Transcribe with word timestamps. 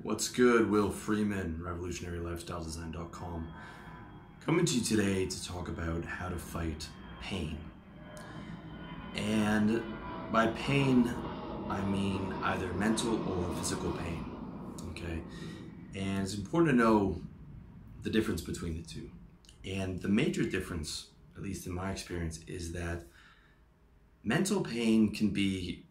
What's 0.00 0.28
good? 0.28 0.70
Will 0.70 0.92
Freeman, 0.92 1.60
revolutionarylifestyledesign.com. 1.60 3.48
Coming 4.40 4.64
to 4.64 4.74
you 4.74 4.80
today 4.80 5.26
to 5.26 5.44
talk 5.44 5.66
about 5.66 6.04
how 6.04 6.28
to 6.28 6.36
fight 6.36 6.86
pain. 7.20 7.58
And 9.16 9.82
by 10.30 10.46
pain, 10.48 11.12
I 11.68 11.80
mean 11.86 12.32
either 12.44 12.72
mental 12.74 13.16
or 13.28 13.52
physical 13.56 13.90
pain. 13.90 14.24
Okay? 14.90 15.20
And 15.96 16.22
it's 16.22 16.36
important 16.36 16.70
to 16.70 16.76
know 16.76 17.20
the 18.04 18.10
difference 18.10 18.40
between 18.40 18.76
the 18.76 18.88
two. 18.88 19.10
And 19.64 20.00
the 20.00 20.08
major 20.08 20.44
difference, 20.44 21.08
at 21.36 21.42
least 21.42 21.66
in 21.66 21.74
my 21.74 21.90
experience, 21.90 22.38
is 22.46 22.70
that 22.72 23.02
mental 24.22 24.60
pain 24.60 25.12
can 25.12 25.30
be 25.30 25.86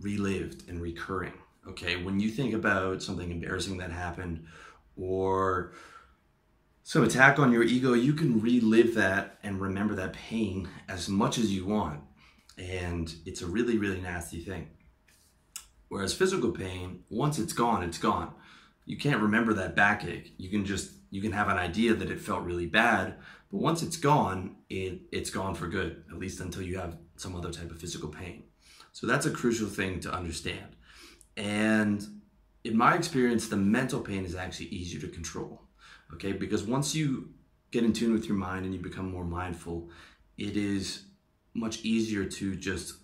relived 0.00 0.68
and 0.68 0.82
recurring 0.82 1.32
Okay, 1.68 2.02
when 2.02 2.18
you 2.18 2.30
think 2.30 2.54
about 2.54 3.02
something 3.02 3.30
embarrassing 3.30 3.76
that 3.78 3.90
happened 3.90 4.46
or 4.96 5.72
some 6.82 7.04
attack 7.04 7.38
on 7.38 7.52
your 7.52 7.62
ego, 7.62 7.92
you 7.92 8.14
can 8.14 8.40
relive 8.40 8.94
that 8.94 9.38
and 9.42 9.60
remember 9.60 9.94
that 9.96 10.14
pain 10.14 10.68
as 10.88 11.08
much 11.08 11.36
as 11.36 11.52
you 11.52 11.66
want. 11.66 12.00
And 12.56 13.14
it's 13.26 13.42
a 13.42 13.46
really, 13.46 13.76
really 13.76 14.00
nasty 14.00 14.40
thing. 14.40 14.70
Whereas 15.88 16.14
physical 16.14 16.52
pain, 16.52 17.00
once 17.10 17.38
it's 17.38 17.52
gone, 17.52 17.82
it's 17.82 17.98
gone. 17.98 18.32
You 18.86 18.96
can't 18.96 19.20
remember 19.20 19.52
that 19.54 19.76
backache. 19.76 20.32
You 20.38 20.48
can 20.48 20.64
just 20.64 20.92
you 21.10 21.20
can 21.20 21.32
have 21.32 21.48
an 21.48 21.58
idea 21.58 21.94
that 21.94 22.10
it 22.10 22.20
felt 22.20 22.42
really 22.42 22.66
bad, 22.66 23.16
but 23.50 23.60
once 23.60 23.82
it's 23.82 23.96
gone, 23.96 24.56
it 24.70 25.00
it's 25.12 25.30
gone 25.30 25.54
for 25.54 25.68
good, 25.68 26.04
at 26.10 26.18
least 26.18 26.40
until 26.40 26.62
you 26.62 26.78
have 26.78 26.96
some 27.16 27.36
other 27.36 27.50
type 27.50 27.70
of 27.70 27.78
physical 27.78 28.08
pain. 28.08 28.44
So 28.92 29.06
that's 29.06 29.26
a 29.26 29.30
crucial 29.30 29.68
thing 29.68 30.00
to 30.00 30.12
understand. 30.12 30.76
And 31.38 32.04
in 32.64 32.76
my 32.76 32.96
experience, 32.96 33.48
the 33.48 33.56
mental 33.56 34.00
pain 34.00 34.24
is 34.24 34.34
actually 34.34 34.66
easier 34.66 35.00
to 35.00 35.08
control. 35.08 35.62
Okay, 36.12 36.32
because 36.32 36.64
once 36.64 36.94
you 36.94 37.30
get 37.70 37.84
in 37.84 37.92
tune 37.92 38.12
with 38.12 38.26
your 38.26 38.36
mind 38.36 38.64
and 38.64 38.74
you 38.74 38.80
become 38.80 39.10
more 39.10 39.24
mindful, 39.24 39.88
it 40.36 40.56
is 40.56 41.04
much 41.54 41.84
easier 41.84 42.24
to 42.24 42.56
just 42.56 42.94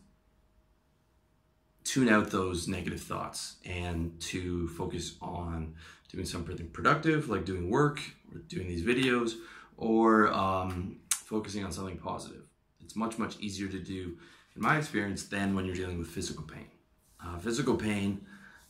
tune 1.85 2.09
out 2.09 2.31
those 2.31 2.67
negative 2.67 3.01
thoughts 3.01 3.57
and 3.65 4.19
to 4.21 4.69
focus 4.69 5.17
on 5.21 5.75
doing 6.11 6.25
something 6.25 6.69
productive, 6.69 7.29
like 7.29 7.45
doing 7.45 7.71
work 7.71 8.01
or 8.33 8.41
doing 8.41 8.67
these 8.67 8.83
videos, 8.83 9.35
or 9.77 10.33
um, 10.33 10.99
focusing 11.11 11.65
on 11.65 11.71
something 11.71 11.99
positive. 11.99 12.49
It's 12.83 12.97
much, 12.97 13.19
much 13.19 13.39
easier 13.39 13.69
to 13.69 13.79
do, 13.79 14.17
in 14.57 14.63
my 14.63 14.79
experience, 14.79 15.25
than 15.25 15.55
when 15.55 15.67
you're 15.67 15.77
dealing 15.77 15.99
with 15.99 16.09
physical 16.09 16.45
pain. 16.45 16.67
Uh, 17.25 17.39
physical 17.39 17.77
pain, 17.77 18.25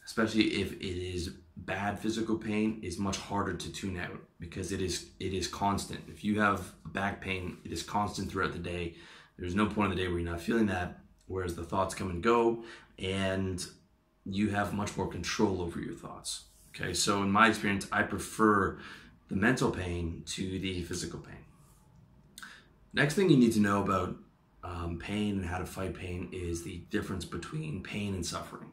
especially 0.04 0.60
if 0.60 0.72
it 0.72 1.14
is 1.14 1.30
bad 1.56 1.98
physical 1.98 2.36
pain, 2.36 2.80
is 2.82 2.98
much 2.98 3.16
harder 3.16 3.54
to 3.54 3.72
tune 3.72 3.98
out 3.98 4.18
because 4.38 4.70
it 4.70 4.80
is 4.80 5.06
it 5.18 5.32
is 5.32 5.48
constant. 5.48 6.00
If 6.08 6.22
you 6.24 6.40
have 6.40 6.72
back 6.92 7.20
pain, 7.20 7.58
it 7.64 7.72
is 7.72 7.82
constant 7.82 8.30
throughout 8.30 8.52
the 8.52 8.58
day. 8.58 8.94
There's 9.38 9.54
no 9.54 9.66
point 9.66 9.90
in 9.90 9.96
the 9.96 10.02
day 10.02 10.08
where 10.08 10.20
you're 10.20 10.30
not 10.30 10.40
feeling 10.40 10.66
that. 10.66 11.00
Whereas 11.26 11.56
the 11.56 11.64
thoughts 11.64 11.94
come 11.94 12.10
and 12.10 12.22
go, 12.22 12.64
and 12.98 13.64
you 14.24 14.50
have 14.50 14.74
much 14.74 14.96
more 14.96 15.08
control 15.08 15.60
over 15.62 15.80
your 15.80 15.94
thoughts. 15.94 16.44
Okay, 16.74 16.92
so 16.92 17.22
in 17.22 17.30
my 17.30 17.48
experience, 17.48 17.86
I 17.90 18.02
prefer 18.02 18.78
the 19.28 19.36
mental 19.36 19.70
pain 19.70 20.22
to 20.26 20.58
the 20.58 20.82
physical 20.82 21.18
pain. 21.18 21.44
Next 22.92 23.14
thing 23.14 23.30
you 23.30 23.36
need 23.36 23.52
to 23.52 23.60
know 23.60 23.82
about 23.82 24.16
um, 24.64 24.98
pain 24.98 25.36
and 25.36 25.46
how 25.46 25.58
to 25.58 25.66
fight 25.66 25.94
pain 25.94 26.28
is 26.32 26.64
the 26.64 26.78
difference 26.90 27.24
between 27.24 27.82
pain 27.82 28.14
and 28.14 28.24
suffering. 28.24 28.72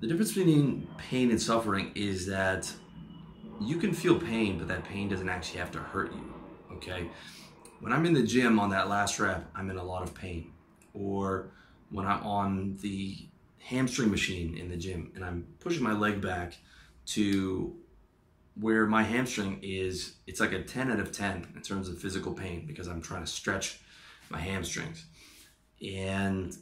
The 0.00 0.06
difference 0.06 0.34
between 0.34 0.86
pain 0.98 1.30
and 1.30 1.40
suffering 1.40 1.90
is 1.94 2.26
that 2.26 2.70
you 3.60 3.78
can 3.78 3.94
feel 3.94 4.20
pain, 4.20 4.58
but 4.58 4.68
that 4.68 4.84
pain 4.84 5.08
doesn't 5.08 5.28
actually 5.28 5.60
have 5.60 5.70
to 5.72 5.78
hurt 5.78 6.12
you. 6.12 6.34
Okay? 6.72 7.08
When 7.80 7.92
I'm 7.92 8.04
in 8.04 8.12
the 8.12 8.22
gym 8.22 8.58
on 8.58 8.70
that 8.70 8.88
last 8.88 9.18
rep, 9.18 9.48
I'm 9.54 9.70
in 9.70 9.78
a 9.78 9.84
lot 9.84 10.02
of 10.02 10.14
pain. 10.14 10.52
Or 10.92 11.50
when 11.90 12.06
I'm 12.06 12.22
on 12.24 12.76
the 12.82 13.16
hamstring 13.58 14.10
machine 14.10 14.58
in 14.58 14.68
the 14.68 14.76
gym 14.76 15.12
and 15.14 15.24
I'm 15.24 15.46
pushing 15.60 15.82
my 15.82 15.92
leg 15.92 16.20
back 16.20 16.58
to 17.06 17.74
where 18.60 18.86
my 18.86 19.02
hamstring 19.02 19.60
is, 19.62 20.16
it's 20.26 20.40
like 20.40 20.52
a 20.52 20.62
10 20.62 20.92
out 20.92 21.00
of 21.00 21.10
10 21.10 21.52
in 21.56 21.62
terms 21.62 21.88
of 21.88 21.98
physical 21.98 22.32
pain 22.32 22.66
because 22.66 22.86
I'm 22.86 23.00
trying 23.00 23.24
to 23.24 23.30
stretch 23.30 23.80
my 24.30 24.38
hamstrings. 24.38 25.04
And 25.86 26.56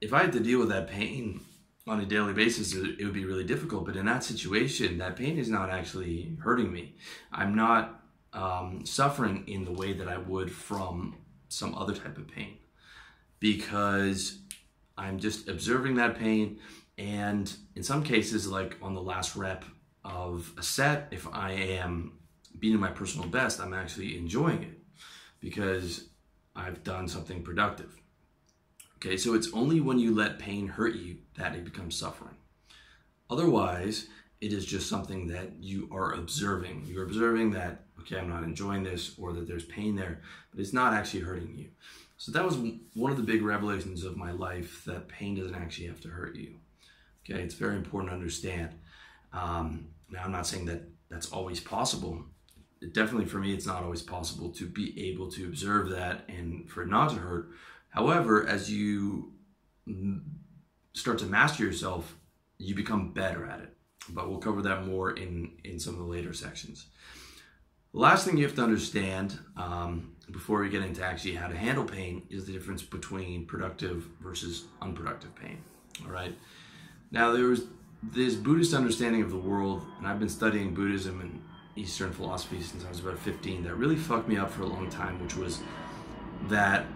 if 0.00 0.12
I 0.12 0.22
had 0.22 0.32
to 0.32 0.40
deal 0.40 0.58
with 0.58 0.68
that 0.68 0.88
pain 0.88 1.40
on 1.86 2.00
a 2.00 2.06
daily 2.06 2.32
basis, 2.32 2.74
it 2.74 3.04
would 3.04 3.12
be 3.12 3.24
really 3.24 3.44
difficult. 3.44 3.86
But 3.86 3.96
in 3.96 4.06
that 4.06 4.24
situation, 4.24 4.98
that 4.98 5.16
pain 5.16 5.38
is 5.38 5.48
not 5.48 5.70
actually 5.70 6.36
hurting 6.42 6.72
me. 6.72 6.94
I'm 7.32 7.54
not 7.54 8.00
um, 8.32 8.84
suffering 8.84 9.44
in 9.46 9.64
the 9.64 9.72
way 9.72 9.92
that 9.92 10.08
I 10.08 10.18
would 10.18 10.50
from 10.50 11.16
some 11.48 11.74
other 11.74 11.94
type 11.94 12.18
of 12.18 12.28
pain 12.28 12.58
because 13.38 14.38
I'm 14.96 15.18
just 15.18 15.48
observing 15.48 15.96
that 15.96 16.18
pain. 16.18 16.58
And 16.98 17.52
in 17.74 17.82
some 17.82 18.02
cases, 18.02 18.48
like 18.48 18.76
on 18.82 18.94
the 18.94 19.02
last 19.02 19.36
rep 19.36 19.64
of 20.04 20.52
a 20.58 20.62
set, 20.62 21.08
if 21.10 21.26
I 21.32 21.52
am 21.52 22.18
beating 22.58 22.80
my 22.80 22.90
personal 22.90 23.28
best, 23.28 23.60
I'm 23.60 23.74
actually 23.74 24.16
enjoying 24.16 24.62
it 24.62 24.78
because 25.40 26.08
I've 26.56 26.84
done 26.84 27.08
something 27.08 27.42
productive. 27.42 27.96
Okay, 28.96 29.16
so 29.16 29.34
it's 29.34 29.52
only 29.52 29.80
when 29.80 29.98
you 29.98 30.14
let 30.14 30.38
pain 30.38 30.68
hurt 30.68 30.94
you 30.94 31.18
that 31.36 31.54
it 31.54 31.64
becomes 31.64 31.96
suffering. 31.96 32.36
Otherwise, 33.28 34.06
it 34.40 34.52
is 34.52 34.64
just 34.64 34.88
something 34.88 35.26
that 35.28 35.52
you 35.60 35.88
are 35.92 36.12
observing. 36.12 36.84
You're 36.86 37.04
observing 37.04 37.50
that, 37.52 37.84
okay, 38.00 38.18
I'm 38.18 38.28
not 38.28 38.44
enjoying 38.44 38.82
this 38.82 39.14
or 39.18 39.32
that 39.32 39.46
there's 39.46 39.64
pain 39.64 39.96
there, 39.96 40.20
but 40.50 40.60
it's 40.60 40.72
not 40.72 40.94
actually 40.94 41.20
hurting 41.20 41.54
you. 41.56 41.68
So 42.16 42.32
that 42.32 42.44
was 42.44 42.56
one 42.94 43.10
of 43.10 43.16
the 43.16 43.22
big 43.22 43.42
revelations 43.42 44.04
of 44.04 44.16
my 44.16 44.30
life 44.30 44.84
that 44.86 45.08
pain 45.08 45.34
doesn't 45.34 45.54
actually 45.54 45.88
have 45.88 46.00
to 46.02 46.08
hurt 46.08 46.36
you. 46.36 46.54
Okay, 47.24 47.40
it's 47.40 47.54
very 47.54 47.76
important 47.76 48.10
to 48.10 48.14
understand. 48.14 48.70
Um, 49.32 49.88
now, 50.10 50.22
I'm 50.24 50.32
not 50.32 50.46
saying 50.46 50.66
that 50.66 50.82
that's 51.08 51.32
always 51.32 51.60
possible 51.60 52.24
definitely 52.92 53.26
for 53.26 53.38
me, 53.38 53.52
it's 53.52 53.66
not 53.66 53.82
always 53.82 54.02
possible 54.02 54.50
to 54.50 54.66
be 54.66 55.10
able 55.10 55.30
to 55.32 55.46
observe 55.46 55.90
that 55.90 56.24
and 56.28 56.68
for 56.70 56.82
it 56.82 56.88
not 56.88 57.10
to 57.10 57.16
hurt. 57.16 57.50
However, 57.88 58.46
as 58.46 58.70
you 58.70 59.32
start 60.94 61.18
to 61.18 61.26
master 61.26 61.64
yourself, 61.64 62.16
you 62.58 62.74
become 62.74 63.12
better 63.12 63.46
at 63.46 63.60
it. 63.60 63.70
But 64.10 64.28
we'll 64.28 64.38
cover 64.38 64.62
that 64.62 64.86
more 64.86 65.12
in, 65.12 65.52
in 65.64 65.78
some 65.80 65.94
of 65.94 66.00
the 66.00 66.06
later 66.06 66.32
sections. 66.32 66.86
The 67.92 68.00
last 68.00 68.26
thing 68.26 68.36
you 68.36 68.44
have 68.44 68.56
to 68.56 68.62
understand 68.62 69.38
um, 69.56 70.14
before 70.30 70.60
we 70.60 70.68
get 70.68 70.82
into 70.82 71.02
actually 71.02 71.34
how 71.36 71.46
to 71.46 71.56
handle 71.56 71.84
pain 71.84 72.22
is 72.28 72.44
the 72.44 72.52
difference 72.52 72.82
between 72.82 73.46
productive 73.46 74.08
versus 74.20 74.64
unproductive 74.82 75.34
pain. 75.36 75.62
All 76.04 76.10
right. 76.10 76.34
Now, 77.10 77.32
there 77.32 77.44
was 77.44 77.66
this 78.02 78.34
Buddhist 78.34 78.74
understanding 78.74 79.22
of 79.22 79.30
the 79.30 79.38
world, 79.38 79.82
and 79.98 80.06
I've 80.06 80.18
been 80.18 80.28
studying 80.28 80.74
Buddhism 80.74 81.20
and 81.20 81.42
Eastern 81.76 82.12
philosophy 82.12 82.60
since 82.62 82.84
I 82.84 82.88
was 82.88 83.00
about 83.00 83.18
15 83.18 83.64
that 83.64 83.74
really 83.74 83.96
fucked 83.96 84.28
me 84.28 84.36
up 84.36 84.50
for 84.50 84.62
a 84.62 84.66
long 84.66 84.88
time, 84.90 85.22
which 85.22 85.36
was 85.36 85.60
that 86.48 86.86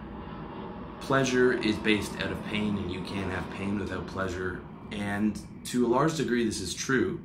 pleasure 1.01 1.53
is 1.53 1.75
based 1.77 2.13
out 2.21 2.31
of 2.31 2.45
pain 2.45 2.77
and 2.77 2.91
you 2.91 3.01
can't 3.01 3.31
have 3.31 3.49
pain 3.51 3.79
without 3.79 4.07
pleasure. 4.07 4.61
And 4.91 5.39
to 5.65 5.85
a 5.85 5.89
large 5.89 6.15
degree, 6.15 6.45
this 6.45 6.61
is 6.61 6.73
true. 6.73 7.21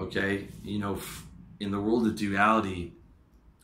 Okay. 0.00 0.48
You 0.62 0.78
know, 0.78 0.98
in 1.60 1.70
the 1.70 1.80
world 1.80 2.06
of 2.06 2.16
duality, 2.16 2.92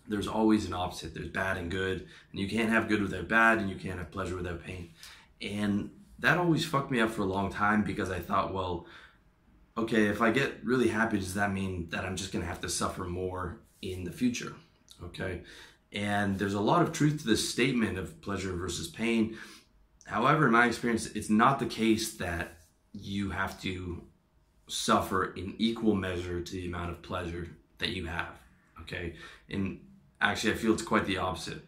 there's 0.09 0.29
always 0.29 0.67
an 0.67 0.75
opposite. 0.75 1.15
There's 1.15 1.29
bad 1.29 1.57
and 1.57 1.71
good, 1.71 2.07
and 2.33 2.41
you 2.41 2.49
can't 2.49 2.69
have 2.71 2.89
good 2.89 3.03
without 3.03 3.29
bad, 3.29 3.59
and 3.59 3.71
you 3.71 3.77
can't 3.77 3.99
have 3.99 4.11
pleasure 4.11 4.37
without 4.37 4.63
pain. 4.65 4.91
And 5.41 5.91
that 6.19 6.39
always 6.39 6.65
fucked 6.65 6.91
me 6.91 7.01
up 7.01 7.11
for 7.11 7.23
a 7.23 7.27
long 7.27 7.53
time 7.53 7.83
because 7.83 8.11
I 8.11 8.19
thought, 8.19 8.53
well, 8.53 8.87
okay, 9.77 10.07
if 10.07 10.21
I 10.21 10.31
get 10.31 10.65
really 10.65 10.89
happy, 10.89 11.19
does 11.19 11.35
that 11.35 11.53
mean 11.53 11.89
that 11.91 12.05
I'm 12.05 12.17
just 12.17 12.33
going 12.33 12.43
to 12.43 12.49
have 12.49 12.61
to 12.61 12.69
suffer 12.69 13.05
more 13.05 13.61
in 13.81 14.05
the 14.05 14.13
future? 14.13 14.55
Okay. 15.03 15.43
And 15.93 16.39
there's 16.39 16.55
a 16.55 16.61
lot 16.61 16.83
of 16.83 16.93
truth 16.93 17.21
to 17.21 17.27
this 17.27 17.49
statement 17.49 17.99
of 17.99 18.21
pleasure 18.21 18.55
versus 18.55 18.89
pain. 18.89 19.37
However, 20.05 20.47
in 20.47 20.53
my 20.53 20.67
experience, 20.67 21.07
it's 21.07 21.31
not 21.31 21.59
the 21.59 21.67
case 21.67 22.15
that 22.15 22.59
you 22.93 23.31
have 23.31 23.61
to 23.63 24.03
suffer 24.69 25.33
in 25.35 25.55
equal 25.59 25.95
measure 25.95 26.41
to 26.41 26.53
the 26.53 26.67
amount 26.67 26.91
of 26.91 27.03
pleasure 27.03 27.49
that 27.79 27.91
you 27.91 28.07
have. 28.07 28.39
Okay. 28.81 29.15
And 29.51 29.81
actually, 30.21 30.53
I 30.53 30.57
feel 30.57 30.73
it's 30.73 30.83
quite 30.83 31.07
the 31.07 31.19
opposite. 31.19 31.63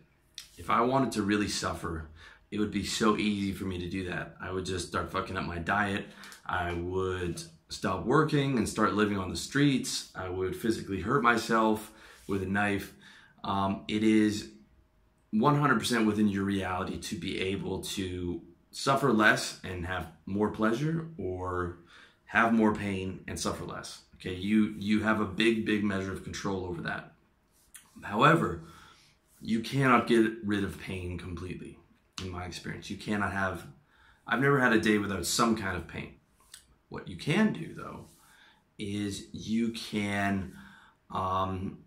If 0.57 0.71
I 0.71 0.81
wanted 0.81 1.13
to 1.13 1.23
really 1.23 1.49
suffer, 1.49 2.09
it 2.51 2.59
would 2.59 2.71
be 2.71 2.85
so 2.85 3.17
easy 3.17 3.53
for 3.53 3.65
me 3.65 3.79
to 3.79 3.89
do 3.91 4.09
that. 4.09 4.37
I 4.41 4.53
would 4.53 4.65
just 4.65 4.89
start 4.89 5.11
fucking 5.11 5.37
up 5.37 5.45
my 5.45 5.59
diet. 5.59 6.07
I 6.47 6.73
would 6.73 7.43
stop 7.69 8.05
working 8.05 8.59
and 8.59 8.69
start 8.69 8.95
living 8.95 9.19
on 9.19 9.31
the 9.31 9.37
streets. 9.37 10.11
I 10.15 10.29
would 10.29 10.55
physically 10.55 11.01
hurt 11.01 11.23
myself 11.23 11.91
with 12.29 12.43
a 12.43 12.47
knife. 12.47 12.93
Um, 13.43 13.85
it 13.89 14.03
is 14.03 14.51
100% 15.35 16.07
within 16.07 16.29
your 16.29 16.45
reality 16.45 16.99
to 16.99 17.17
be 17.17 17.41
able 17.41 17.83
to 17.83 18.41
suffer 18.71 19.13
less 19.13 19.61
and 19.65 19.87
have 19.87 20.09
more 20.27 20.51
pleasure 20.51 21.09
or 21.19 21.79
have 22.35 22.53
more 22.53 22.75
pain, 22.75 23.23
and 23.29 23.39
suffer 23.39 23.65
less. 23.65 24.03
Okay, 24.17 24.35
you 24.35 24.75
you 24.77 25.05
have 25.05 25.21
a 25.21 25.25
big, 25.25 25.65
big 25.65 25.85
measure 25.85 26.13
of 26.13 26.25
control 26.25 26.65
over 26.65 26.83
that. 26.83 27.13
However, 28.03 28.65
you 29.41 29.61
cannot 29.61 30.09
get 30.09 30.33
rid 30.43 30.65
of 30.65 30.81
pain 30.81 31.17
completely, 31.17 31.79
in 32.21 32.31
my 32.31 32.45
experience. 32.45 32.91
You 32.91 32.97
cannot 32.97 33.33
have 33.33 33.65
I've 34.27 34.41
never 34.41 34.59
had 34.59 34.73
a 34.73 34.81
day 34.81 34.99
without 34.99 35.27
some 35.27 35.57
kind 35.57 35.77
of 35.77 35.87
pain. 35.87 36.15
What 36.95 37.09
you 37.09 37.17
can 37.17 37.53
do 37.53 37.75
though 37.75 38.07
is 38.79 39.27
you 39.33 39.71
can 39.71 40.53
um, 41.11 41.79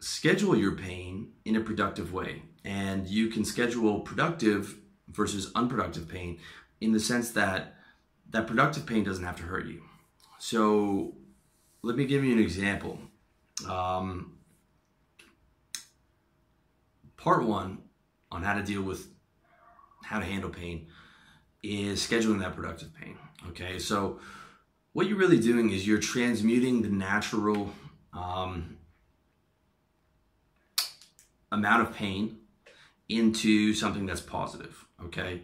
schedule 0.00 0.54
your 0.54 0.72
pain 0.72 1.32
in 1.46 1.56
a 1.56 1.60
productive 1.60 2.12
way. 2.12 2.42
And 2.62 3.08
you 3.08 3.28
can 3.28 3.42
schedule 3.42 4.00
productive 4.00 4.76
versus 5.08 5.50
unproductive 5.54 6.08
pain 6.08 6.40
in 6.82 6.92
the 6.92 7.00
sense 7.00 7.30
that 7.30 7.74
that 8.28 8.46
productive 8.46 8.84
pain 8.84 9.02
doesn't 9.02 9.24
have 9.24 9.36
to 9.36 9.44
hurt 9.44 9.66
you. 9.66 9.82
So 10.38 11.14
let 11.80 11.96
me 11.96 12.04
give 12.04 12.22
you 12.22 12.34
an 12.34 12.38
example. 12.38 12.98
Um, 13.66 14.36
part 17.16 17.46
one 17.46 17.78
on 18.30 18.42
how 18.42 18.52
to 18.52 18.62
deal 18.62 18.82
with 18.82 19.08
how 20.04 20.18
to 20.18 20.26
handle 20.26 20.50
pain 20.50 20.88
is 21.62 22.06
scheduling 22.06 22.40
that 22.40 22.54
productive 22.54 22.94
pain. 22.94 23.16
Okay, 23.48 23.78
so 23.78 24.18
what 24.92 25.06
you're 25.06 25.18
really 25.18 25.40
doing 25.40 25.70
is 25.70 25.86
you're 25.86 25.98
transmuting 25.98 26.82
the 26.82 26.88
natural 26.88 27.72
um, 28.12 28.76
amount 31.50 31.82
of 31.82 31.94
pain 31.94 32.38
into 33.08 33.74
something 33.74 34.06
that's 34.06 34.20
positive. 34.20 34.86
Okay. 35.04 35.42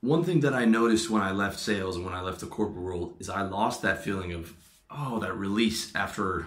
One 0.00 0.24
thing 0.24 0.40
that 0.40 0.52
I 0.52 0.64
noticed 0.64 1.10
when 1.10 1.22
I 1.22 1.30
left 1.30 1.58
sales 1.60 1.96
and 1.96 2.04
when 2.04 2.14
I 2.14 2.20
left 2.22 2.40
the 2.40 2.46
corporate 2.46 2.82
world 2.82 3.16
is 3.20 3.28
I 3.28 3.42
lost 3.42 3.82
that 3.82 4.02
feeling 4.02 4.32
of, 4.32 4.52
oh, 4.90 5.20
that 5.20 5.36
release 5.36 5.94
after 5.94 6.46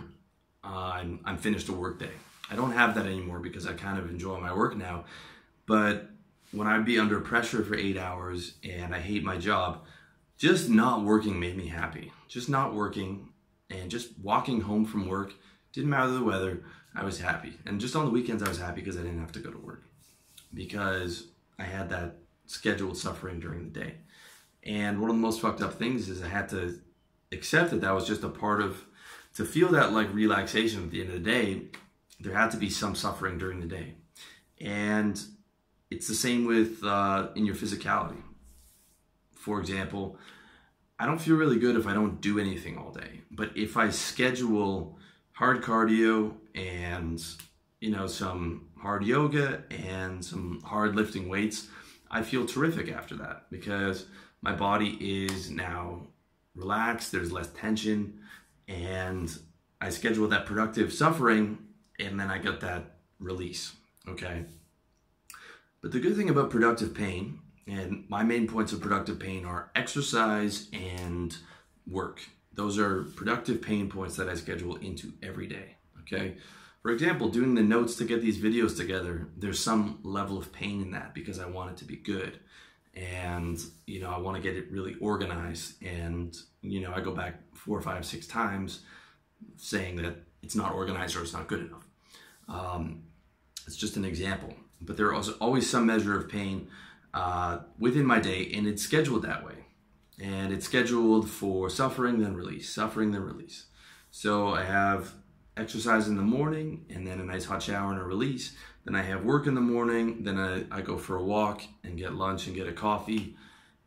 uh, 0.63 0.91
I'm, 0.95 1.19
I'm 1.23 1.37
finished 1.37 1.69
a 1.69 1.73
workday. 1.73 2.11
I 2.51 2.55
don't 2.55 2.73
have 2.73 2.95
that 2.95 3.05
anymore 3.05 3.39
because 3.39 3.65
I 3.65 3.73
kind 3.73 3.97
of 3.97 4.09
enjoy 4.09 4.39
my 4.39 4.53
work 4.53 4.75
now. 4.75 5.05
But 5.65 6.09
when 6.51 6.67
I'd 6.67 6.85
be 6.85 6.99
under 6.99 7.21
pressure 7.21 7.63
for 7.63 7.75
eight 7.75 7.97
hours 7.97 8.55
and 8.63 8.93
I 8.93 8.99
hate 8.99 9.23
my 9.23 9.37
job, 9.37 9.85
just 10.37 10.69
not 10.69 11.03
working 11.03 11.39
made 11.39 11.57
me 11.57 11.67
happy. 11.67 12.11
Just 12.27 12.49
not 12.49 12.73
working 12.73 13.29
and 13.69 13.89
just 13.89 14.17
walking 14.21 14.61
home 14.61 14.85
from 14.85 15.07
work, 15.07 15.33
didn't 15.73 15.89
matter 15.89 16.11
the 16.11 16.23
weather, 16.23 16.63
I 16.95 17.03
was 17.03 17.19
happy. 17.19 17.53
And 17.65 17.79
just 17.79 17.95
on 17.95 18.05
the 18.05 18.11
weekends, 18.11 18.43
I 18.43 18.49
was 18.49 18.59
happy 18.59 18.81
because 18.81 18.97
I 18.97 19.01
didn't 19.01 19.19
have 19.19 19.31
to 19.33 19.39
go 19.39 19.51
to 19.51 19.57
work 19.57 19.83
because 20.53 21.27
I 21.59 21.63
had 21.63 21.89
that 21.89 22.17
scheduled 22.45 22.97
suffering 22.97 23.39
during 23.39 23.63
the 23.63 23.79
day. 23.79 23.95
And 24.63 24.99
one 24.99 25.09
of 25.09 25.15
the 25.15 25.21
most 25.21 25.41
fucked 25.41 25.61
up 25.61 25.73
things 25.73 26.09
is 26.09 26.23
I 26.23 26.27
had 26.27 26.49
to 26.49 26.79
accept 27.31 27.71
that 27.71 27.81
that 27.81 27.93
was 27.93 28.07
just 28.07 28.23
a 28.23 28.29
part 28.29 28.61
of, 28.61 28.83
to 29.35 29.45
feel 29.45 29.69
that 29.69 29.93
like 29.93 30.13
relaxation 30.13 30.83
at 30.83 30.91
the 30.91 31.01
end 31.01 31.09
of 31.09 31.23
the 31.23 31.31
day, 31.31 31.63
there 32.19 32.33
had 32.33 32.51
to 32.51 32.57
be 32.57 32.69
some 32.69 32.95
suffering 32.95 33.37
during 33.37 33.59
the 33.59 33.67
day. 33.67 33.95
And 34.61 35.21
it's 35.91 36.07
the 36.07 36.15
same 36.15 36.45
with 36.45 36.83
uh, 36.83 37.29
in 37.35 37.45
your 37.45 37.55
physicality. 37.55 38.21
For 39.45 39.59
example, 39.59 40.17
I 40.97 41.05
don't 41.05 41.21
feel 41.21 41.35
really 41.35 41.59
good 41.59 41.75
if 41.75 41.85
I 41.85 41.93
don't 41.93 42.19
do 42.19 42.39
anything 42.39 42.79
all 42.79 42.91
day. 42.91 43.21
But 43.29 43.55
if 43.55 43.77
I 43.77 43.91
schedule 43.91 44.97
hard 45.33 45.61
cardio 45.61 46.33
and 46.55 47.23
you 47.79 47.91
know 47.91 48.07
some 48.07 48.69
hard 48.75 49.05
yoga 49.05 49.63
and 49.69 50.25
some 50.25 50.61
hard 50.65 50.95
lifting 50.95 51.29
weights, 51.29 51.67
I 52.09 52.23
feel 52.23 52.47
terrific 52.47 52.91
after 52.91 53.15
that 53.17 53.45
because 53.51 54.07
my 54.41 54.51
body 54.51 54.97
is 55.27 55.51
now 55.51 56.07
relaxed, 56.55 57.11
there's 57.11 57.31
less 57.31 57.49
tension, 57.49 58.19
and 58.67 59.31
I 59.79 59.91
schedule 59.91 60.27
that 60.29 60.47
productive 60.47 60.91
suffering 60.91 61.59
and 61.99 62.19
then 62.19 62.31
I 62.31 62.39
get 62.39 62.61
that 62.61 62.95
release. 63.19 63.73
Okay. 64.09 64.45
But 65.83 65.91
the 65.91 65.99
good 65.99 66.15
thing 66.15 66.31
about 66.31 66.49
productive 66.49 66.95
pain, 66.95 67.41
and 67.67 68.05
my 68.09 68.23
main 68.23 68.47
points 68.47 68.73
of 68.73 68.81
productive 68.81 69.19
pain 69.19 69.45
are 69.45 69.71
exercise 69.75 70.67
and 70.71 71.35
work. 71.87 72.21
Those 72.53 72.77
are 72.77 73.03
productive 73.03 73.61
pain 73.61 73.89
points 73.89 74.15
that 74.17 74.29
I 74.29 74.35
schedule 74.35 74.75
into 74.77 75.13
every 75.21 75.47
day. 75.47 75.75
Okay. 76.01 76.37
For 76.81 76.91
example, 76.91 77.29
doing 77.29 77.55
the 77.55 77.63
notes 77.63 77.95
to 77.95 78.05
get 78.05 78.21
these 78.21 78.37
videos 78.37 78.77
together, 78.77 79.27
there's 79.35 79.59
some 79.59 79.99
level 80.03 80.37
of 80.37 80.53
pain 80.53 80.81
in 80.81 80.91
that 80.91 81.15
because 81.15 81.39
I 81.39 81.47
want 81.47 81.71
it 81.71 81.77
to 81.77 81.85
be 81.85 81.95
good. 81.95 82.39
And, 82.93 83.59
you 83.87 83.99
know, 83.99 84.11
I 84.11 84.19
want 84.19 84.37
to 84.37 84.43
get 84.43 84.55
it 84.55 84.71
really 84.71 84.95
organized. 85.01 85.83
And, 85.83 86.37
you 86.61 86.81
know, 86.81 86.93
I 86.95 87.01
go 87.01 87.11
back 87.11 87.41
four, 87.55 87.81
five, 87.81 88.05
six 88.05 88.27
times 88.27 88.81
saying 89.57 89.95
that 89.97 90.15
it's 90.43 90.55
not 90.55 90.73
organized 90.73 91.15
or 91.15 91.23
it's 91.23 91.33
not 91.33 91.47
good 91.47 91.61
enough. 91.61 91.87
Um, 92.47 93.03
it's 93.65 93.75
just 93.75 93.97
an 93.97 94.05
example. 94.05 94.53
But 94.79 94.95
there 94.95 95.11
is 95.15 95.29
always 95.29 95.67
some 95.67 95.87
measure 95.87 96.17
of 96.17 96.29
pain 96.29 96.67
uh, 97.15 97.61
within 97.79 98.05
my 98.05 98.19
day, 98.19 98.51
and 98.53 98.67
it's 98.67 98.83
scheduled 98.83 99.23
that 99.23 99.43
way 99.43 99.65
and 100.21 100.53
it's 100.53 100.65
scheduled 100.65 101.29
for 101.29 101.69
suffering 101.69 102.19
then 102.19 102.35
release, 102.35 102.73
suffering 102.73 103.11
then 103.11 103.23
release. 103.23 103.65
So 104.11 104.49
I 104.49 104.63
have 104.63 105.13
exercise 105.57 106.07
in 106.07 106.15
the 106.15 106.21
morning 106.21 106.85
and 106.89 107.05
then 107.05 107.19
a 107.19 107.23
nice 107.23 107.45
hot 107.45 107.63
shower 107.63 107.91
and 107.91 107.99
a 107.99 108.03
release. 108.03 108.55
Then 108.85 108.95
I 108.95 109.01
have 109.01 109.25
work 109.25 109.47
in 109.47 109.55
the 109.55 109.61
morning, 109.61 110.23
then 110.23 110.37
I, 110.37 110.63
I 110.71 110.81
go 110.81 110.97
for 110.97 111.17
a 111.17 111.23
walk 111.23 111.63
and 111.83 111.97
get 111.97 112.13
lunch 112.13 112.47
and 112.47 112.55
get 112.55 112.67
a 112.67 112.73
coffee. 112.73 113.35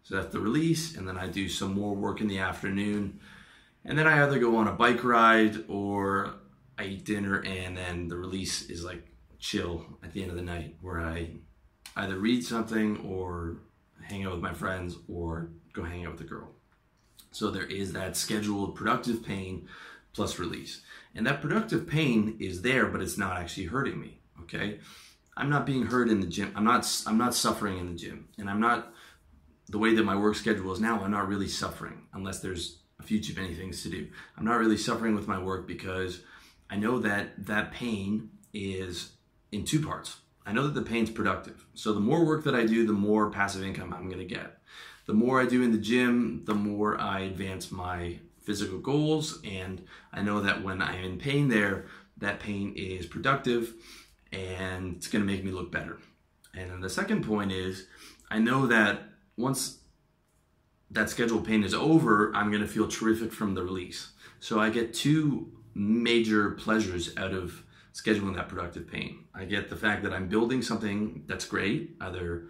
So 0.03 0.17
that's 0.17 0.33
the 0.33 0.41
release, 0.41 0.97
and 0.97 1.07
then 1.07 1.19
I 1.19 1.27
do 1.27 1.49
some 1.49 1.75
more 1.75 1.95
work 1.95 2.21
in 2.21 2.29
the 2.29 2.39
afternoon. 2.39 3.21
And 3.85 3.99
then 3.99 4.07
I 4.07 4.23
either 4.25 4.39
go 4.39 4.57
on 4.57 4.67
a 4.67 4.73
bike 4.73 5.05
ride 5.05 5.65
or 5.69 6.35
I 6.79 6.85
eat 6.85 7.05
dinner, 7.05 7.43
and 7.45 7.77
then 7.77 8.09
the 8.09 8.17
release 8.17 8.71
is 8.71 8.83
like 8.85 9.07
chill 9.39 9.85
at 10.03 10.13
the 10.13 10.23
end 10.23 10.31
of 10.31 10.37
the 10.37 10.43
night 10.43 10.77
where 10.81 11.01
I 11.01 11.31
either 11.99 12.19
read 12.19 12.45
something 12.45 12.99
or 12.99 13.59
hang 14.03 14.25
out 14.25 14.33
with 14.33 14.41
my 14.41 14.55
friends 14.55 14.97
or 15.09 15.51
go 15.73 15.85
hang 15.85 16.07
out 16.07 16.13
with 16.13 16.21
a 16.23 16.25
girl. 16.25 16.49
So 17.31 17.51
there 17.51 17.67
is 17.67 17.93
that 17.93 18.17
scheduled 18.17 18.75
productive 18.75 19.25
pain 19.25 19.69
plus 20.15 20.39
release. 20.39 20.81
And 21.15 21.27
that 21.27 21.43
productive 21.43 21.87
pain 21.87 22.37
is 22.41 22.63
there, 22.63 22.87
but 22.87 23.03
it's 23.03 23.19
not 23.19 23.37
actually 23.37 23.67
hurting 23.67 24.01
me. 24.01 24.21
Okay. 24.43 24.81
I'm 25.37 25.51
not 25.51 25.67
being 25.67 25.87
hurt 25.87 26.09
in 26.09 26.21
the 26.21 26.27
gym. 26.27 26.53
I'm 26.57 26.65
not 26.65 27.03
I'm 27.07 27.19
not 27.19 27.35
suffering 27.35 27.79
in 27.79 27.87
the 27.93 27.99
gym. 27.99 28.29
And 28.39 28.49
I'm 28.49 28.61
not 28.61 28.93
the 29.69 29.79
way 29.79 29.95
that 29.95 30.05
my 30.05 30.17
work 30.17 30.35
schedule 30.35 30.73
is 30.73 30.81
now, 30.81 31.03
I'm 31.03 31.11
not 31.11 31.29
really 31.29 31.49
suffering 31.49 32.07
unless 32.13 32.41
there's 32.41 32.79
a 32.99 33.03
few 33.03 33.21
too 33.21 33.41
many 33.41 33.55
things 33.55 33.83
to 33.83 33.91
do. 33.91 34.09
I'm 34.37 34.45
not 34.45 34.59
really 34.59 34.79
suffering 34.79 35.15
with 35.15 35.29
my 35.29 35.39
work 35.39 35.67
because 35.67 36.23
I 36.71 36.77
know 36.77 36.99
that 37.01 37.47
that 37.47 37.73
pain 37.73 38.31
is 38.53 39.13
in 39.53 39.65
two 39.65 39.85
parts. 39.85 40.17
I 40.49 40.53
know 40.53 40.63
that 40.63 40.75
the 40.75 40.81
pain's 40.81 41.11
productive. 41.11 41.67
So 41.75 41.93
the 41.93 42.01
more 42.01 42.25
work 42.25 42.43
that 42.45 42.55
I 42.55 42.65
do, 42.65 42.87
the 42.87 42.93
more 42.95 43.31
passive 43.31 43.63
income 43.63 43.93
I'm 43.93 44.07
to 44.19 44.25
get. 44.25 44.57
The 45.05 45.13
more 45.13 45.43
I 45.43 45.45
do 45.45 45.63
in 45.63 45.73
the 45.73 45.79
gym, 45.79 46.43
the 46.47 46.55
more 46.55 46.99
I 46.99 47.21
advance 47.21 47.71
my 47.71 48.19
physical 48.41 48.79
goals. 48.79 49.41
And 49.45 49.85
I 50.11 50.23
know 50.23 50.41
that 50.41 50.65
when 50.65 50.81
I'm 50.81 51.05
in 51.05 51.19
pain 51.19 51.49
there, 51.49 51.85
that 52.17 52.41
pain 52.41 52.73
is 52.77 53.05
productive 53.05 53.75
and 54.33 54.97
it's 54.97 55.09
to 55.21 55.31
make 55.31 55.45
me 55.45 55.51
look 55.51 55.71
better. 55.71 55.99
And 56.55 56.71
then 56.71 56.81
the 56.81 56.89
second 56.89 57.27
point 57.27 57.53
is 57.53 57.87
I 58.31 58.39
know 58.39 58.67
that 58.69 59.03
once 59.37 59.81
that 60.91 61.11
scheduled 61.11 61.47
pain 61.47 61.63
is 61.63 61.75
over, 61.75 62.35
I'm 62.35 62.51
to 62.63 62.69
feel 62.69 62.89
terrific 62.89 63.35
from 63.35 63.53
the 63.55 63.63
release. 63.63 64.13
So 64.41 64.59
I 64.59 64.71
get 64.71 64.95
two 64.95 65.53
major 65.75 66.53
pleasures 66.53 67.15
out 67.19 67.35
of 67.35 67.65
scheduling 67.99 68.37
that 68.37 68.49
productive 68.49 68.87
pain. 68.87 69.25
I 69.35 69.45
get 69.45 69.69
the 69.69 69.77
fact 69.77 70.03
that 70.05 70.13
I'm 70.13 70.29
building 70.29 70.63
something 70.63 71.25
that's 71.27 71.45
great, 71.45 71.97
either 72.01 72.49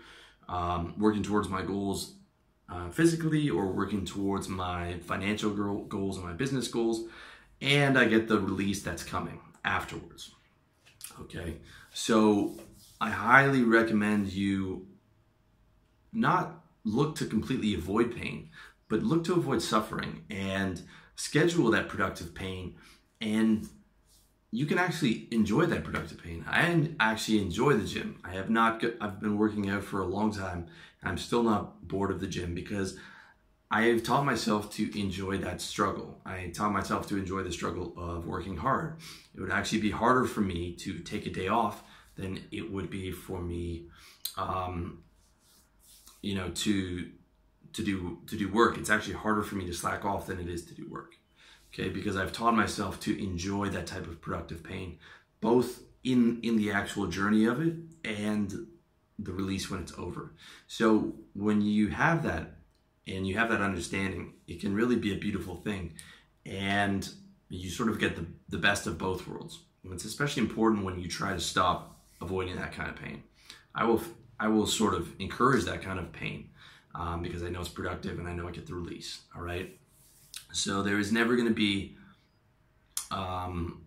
um, 0.48 0.94
working 0.98 1.22
towards 1.22 1.48
my 1.48 1.62
goals 1.62 2.14
uh, 2.68 2.90
physically 2.90 3.48
or 3.48 3.66
working 3.66 4.04
towards 4.04 4.48
my 4.48 4.98
financial 5.00 5.50
goals 5.84 6.16
and 6.16 6.26
my 6.26 6.34
business 6.34 6.68
goals, 6.68 7.08
and 7.62 7.98
I 7.98 8.04
get 8.04 8.28
the 8.28 8.38
release 8.38 8.82
that's 8.82 9.02
coming 9.02 9.40
afterwards. 9.64 10.32
Okay, 11.20 11.56
so 11.92 12.54
I 13.00 13.10
highly 13.10 13.62
recommend 13.62 14.32
you 14.32 14.86
not 16.12 16.62
look 16.84 17.16
to 17.16 17.26
completely 17.26 17.74
avoid 17.74 18.14
pain, 18.14 18.50
but 18.88 19.02
look 19.02 19.24
to 19.24 19.34
avoid 19.34 19.62
suffering 19.62 20.24
and 20.30 20.82
schedule 21.16 21.70
that 21.70 21.88
productive 21.88 22.34
pain 22.34 22.74
and 23.20 23.68
you 24.50 24.64
can 24.64 24.78
actually 24.78 25.28
enjoy 25.30 25.66
that 25.66 25.84
productive 25.84 26.22
pain. 26.22 26.44
I 26.48 26.88
actually 27.00 27.42
enjoy 27.42 27.74
the 27.74 27.86
gym. 27.86 28.18
I 28.24 28.30
have 28.30 28.48
not, 28.48 28.82
I've 29.00 29.20
been 29.20 29.36
working 29.36 29.68
out 29.68 29.84
for 29.84 30.00
a 30.00 30.06
long 30.06 30.32
time. 30.32 30.66
I'm 31.02 31.18
still 31.18 31.42
not 31.42 31.86
bored 31.86 32.10
of 32.10 32.20
the 32.20 32.26
gym 32.26 32.54
because 32.54 32.96
I 33.70 33.82
have 33.82 34.02
taught 34.02 34.24
myself 34.24 34.72
to 34.74 34.98
enjoy 34.98 35.38
that 35.38 35.60
struggle. 35.60 36.20
I 36.24 36.50
taught 36.54 36.72
myself 36.72 37.06
to 37.08 37.18
enjoy 37.18 37.42
the 37.42 37.52
struggle 37.52 37.92
of 37.98 38.26
working 38.26 38.56
hard. 38.56 38.96
It 39.34 39.40
would 39.40 39.52
actually 39.52 39.80
be 39.80 39.90
harder 39.90 40.24
for 40.24 40.40
me 40.40 40.72
to 40.76 41.00
take 41.00 41.26
a 41.26 41.30
day 41.30 41.48
off 41.48 41.82
than 42.16 42.40
it 42.50 42.72
would 42.72 42.88
be 42.88 43.12
for 43.12 43.42
me, 43.42 43.88
um, 44.38 45.02
you 46.22 46.34
know, 46.34 46.48
to 46.50 47.10
to 47.74 47.84
do 47.84 48.18
to 48.26 48.36
do 48.36 48.50
work. 48.50 48.78
It's 48.78 48.88
actually 48.88 49.14
harder 49.14 49.42
for 49.42 49.56
me 49.56 49.66
to 49.66 49.74
slack 49.74 50.06
off 50.06 50.26
than 50.26 50.40
it 50.40 50.48
is 50.48 50.64
to 50.64 50.74
do 50.74 50.88
work. 50.88 51.17
Okay, 51.72 51.88
because 51.88 52.16
I've 52.16 52.32
taught 52.32 52.54
myself 52.54 52.98
to 53.00 53.22
enjoy 53.22 53.68
that 53.70 53.86
type 53.86 54.06
of 54.06 54.20
productive 54.20 54.62
pain, 54.62 54.98
both 55.40 55.82
in 56.04 56.40
in 56.42 56.56
the 56.56 56.70
actual 56.72 57.06
journey 57.06 57.44
of 57.44 57.60
it 57.60 57.74
and 58.04 58.66
the 59.18 59.32
release 59.32 59.70
when 59.70 59.80
it's 59.80 59.96
over. 59.98 60.32
So 60.66 61.14
when 61.34 61.60
you 61.60 61.88
have 61.88 62.22
that 62.22 62.58
and 63.06 63.26
you 63.26 63.36
have 63.36 63.48
that 63.50 63.60
understanding, 63.60 64.34
it 64.46 64.60
can 64.60 64.74
really 64.74 64.96
be 64.96 65.12
a 65.12 65.18
beautiful 65.18 65.56
thing. 65.56 65.94
And 66.46 67.08
you 67.48 67.70
sort 67.70 67.88
of 67.88 67.98
get 67.98 68.16
the, 68.16 68.26
the 68.48 68.58
best 68.58 68.86
of 68.86 68.98
both 68.98 69.26
worlds. 69.26 69.60
It's 69.90 70.04
especially 70.04 70.42
important 70.42 70.84
when 70.84 71.00
you 71.00 71.08
try 71.08 71.32
to 71.32 71.40
stop 71.40 71.98
avoiding 72.20 72.56
that 72.56 72.72
kind 72.72 72.90
of 72.90 72.96
pain. 72.96 73.22
I 73.74 73.84
will 73.84 74.02
I 74.38 74.48
will 74.48 74.66
sort 74.66 74.94
of 74.94 75.12
encourage 75.18 75.64
that 75.64 75.82
kind 75.82 75.98
of 75.98 76.12
pain 76.12 76.50
um, 76.94 77.22
because 77.22 77.42
I 77.42 77.48
know 77.48 77.60
it's 77.60 77.68
productive 77.68 78.18
and 78.18 78.28
I 78.28 78.34
know 78.34 78.46
I 78.46 78.52
get 78.52 78.66
the 78.66 78.74
release. 78.74 79.22
All 79.34 79.42
right. 79.42 79.76
So 80.52 80.82
there 80.82 80.98
is 80.98 81.12
never 81.12 81.36
going 81.36 81.48
to 81.48 81.54
be 81.54 81.96
um, 83.10 83.84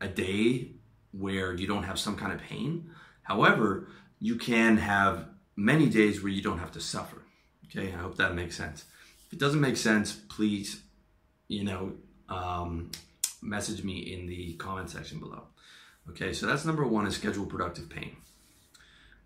a 0.00 0.08
day 0.08 0.72
where 1.12 1.54
you 1.54 1.66
don't 1.66 1.84
have 1.84 1.98
some 1.98 2.16
kind 2.16 2.32
of 2.32 2.40
pain. 2.40 2.90
However, 3.22 3.88
you 4.20 4.36
can 4.36 4.76
have 4.76 5.26
many 5.56 5.88
days 5.88 6.22
where 6.22 6.32
you 6.32 6.42
don't 6.42 6.58
have 6.58 6.72
to 6.72 6.80
suffer. 6.80 7.22
Okay, 7.66 7.92
I 7.92 7.96
hope 7.96 8.16
that 8.16 8.34
makes 8.34 8.56
sense. 8.56 8.84
If 9.26 9.32
it 9.32 9.38
doesn't 9.38 9.60
make 9.60 9.76
sense, 9.76 10.12
please, 10.12 10.82
you 11.48 11.64
know, 11.64 11.92
um, 12.28 12.90
message 13.42 13.84
me 13.84 13.98
in 13.98 14.26
the 14.26 14.54
comment 14.54 14.90
section 14.90 15.18
below. 15.18 15.44
Okay, 16.10 16.32
so 16.32 16.46
that's 16.46 16.64
number 16.64 16.86
one 16.86 17.06
is 17.06 17.14
schedule 17.14 17.46
productive 17.46 17.88
pain. 17.88 18.16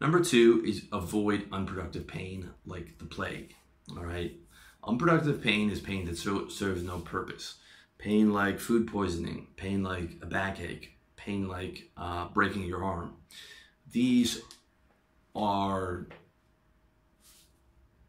Number 0.00 0.22
two 0.22 0.62
is 0.64 0.84
avoid 0.92 1.48
unproductive 1.50 2.06
pain 2.06 2.50
like 2.64 2.98
the 2.98 3.04
plague. 3.04 3.54
All 3.96 4.04
right, 4.04 4.32
unproductive 4.84 5.42
pain 5.42 5.70
is 5.70 5.80
pain 5.80 6.04
that 6.06 6.18
so, 6.18 6.48
serves 6.48 6.82
no 6.82 6.98
purpose. 6.98 7.56
Pain 7.98 8.32
like 8.32 8.60
food 8.60 8.86
poisoning, 8.86 9.48
pain 9.56 9.82
like 9.82 10.18
a 10.22 10.26
backache, 10.26 10.96
pain 11.16 11.48
like 11.48 11.90
uh, 11.96 12.28
breaking 12.28 12.64
your 12.64 12.84
arm. 12.84 13.16
These 13.90 14.40
are 15.34 16.06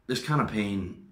this 0.06 0.22
kind 0.22 0.40
of 0.40 0.48
pain 0.48 1.06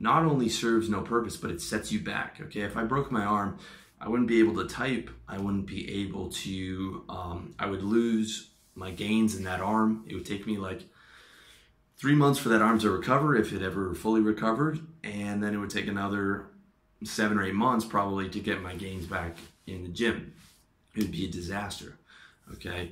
not 0.00 0.24
only 0.24 0.48
serves 0.48 0.88
no 0.88 1.00
purpose, 1.00 1.36
but 1.36 1.50
it 1.50 1.60
sets 1.60 1.92
you 1.92 2.00
back. 2.00 2.38
Okay, 2.40 2.62
if 2.62 2.76
I 2.76 2.82
broke 2.82 3.12
my 3.12 3.24
arm, 3.24 3.58
I 4.00 4.08
wouldn't 4.08 4.28
be 4.28 4.40
able 4.40 4.56
to 4.56 4.66
type. 4.66 5.10
I 5.28 5.38
wouldn't 5.38 5.66
be 5.66 6.02
able 6.02 6.28
to. 6.30 7.04
Um, 7.08 7.54
I 7.58 7.66
would 7.66 7.82
lose 7.82 8.50
my 8.74 8.90
gains 8.90 9.36
in 9.36 9.44
that 9.44 9.60
arm. 9.60 10.04
It 10.08 10.14
would 10.14 10.26
take 10.26 10.46
me 10.46 10.58
like 10.58 10.82
three 12.02 12.16
months 12.16 12.40
for 12.40 12.48
that 12.48 12.60
arm 12.60 12.80
to 12.80 12.90
recover 12.90 13.36
if 13.36 13.52
it 13.52 13.62
ever 13.62 13.94
fully 13.94 14.20
recovered, 14.20 14.80
and 15.04 15.40
then 15.40 15.54
it 15.54 15.58
would 15.58 15.70
take 15.70 15.86
another 15.86 16.46
seven 17.04 17.38
or 17.38 17.44
eight 17.44 17.54
months 17.54 17.84
probably 17.84 18.28
to 18.28 18.40
get 18.40 18.60
my 18.60 18.74
gains 18.74 19.06
back 19.06 19.36
in 19.68 19.84
the 19.84 19.88
gym. 19.88 20.34
It 20.96 21.02
would 21.02 21.12
be 21.12 21.26
a 21.26 21.30
disaster. 21.30 21.96
Okay, 22.54 22.90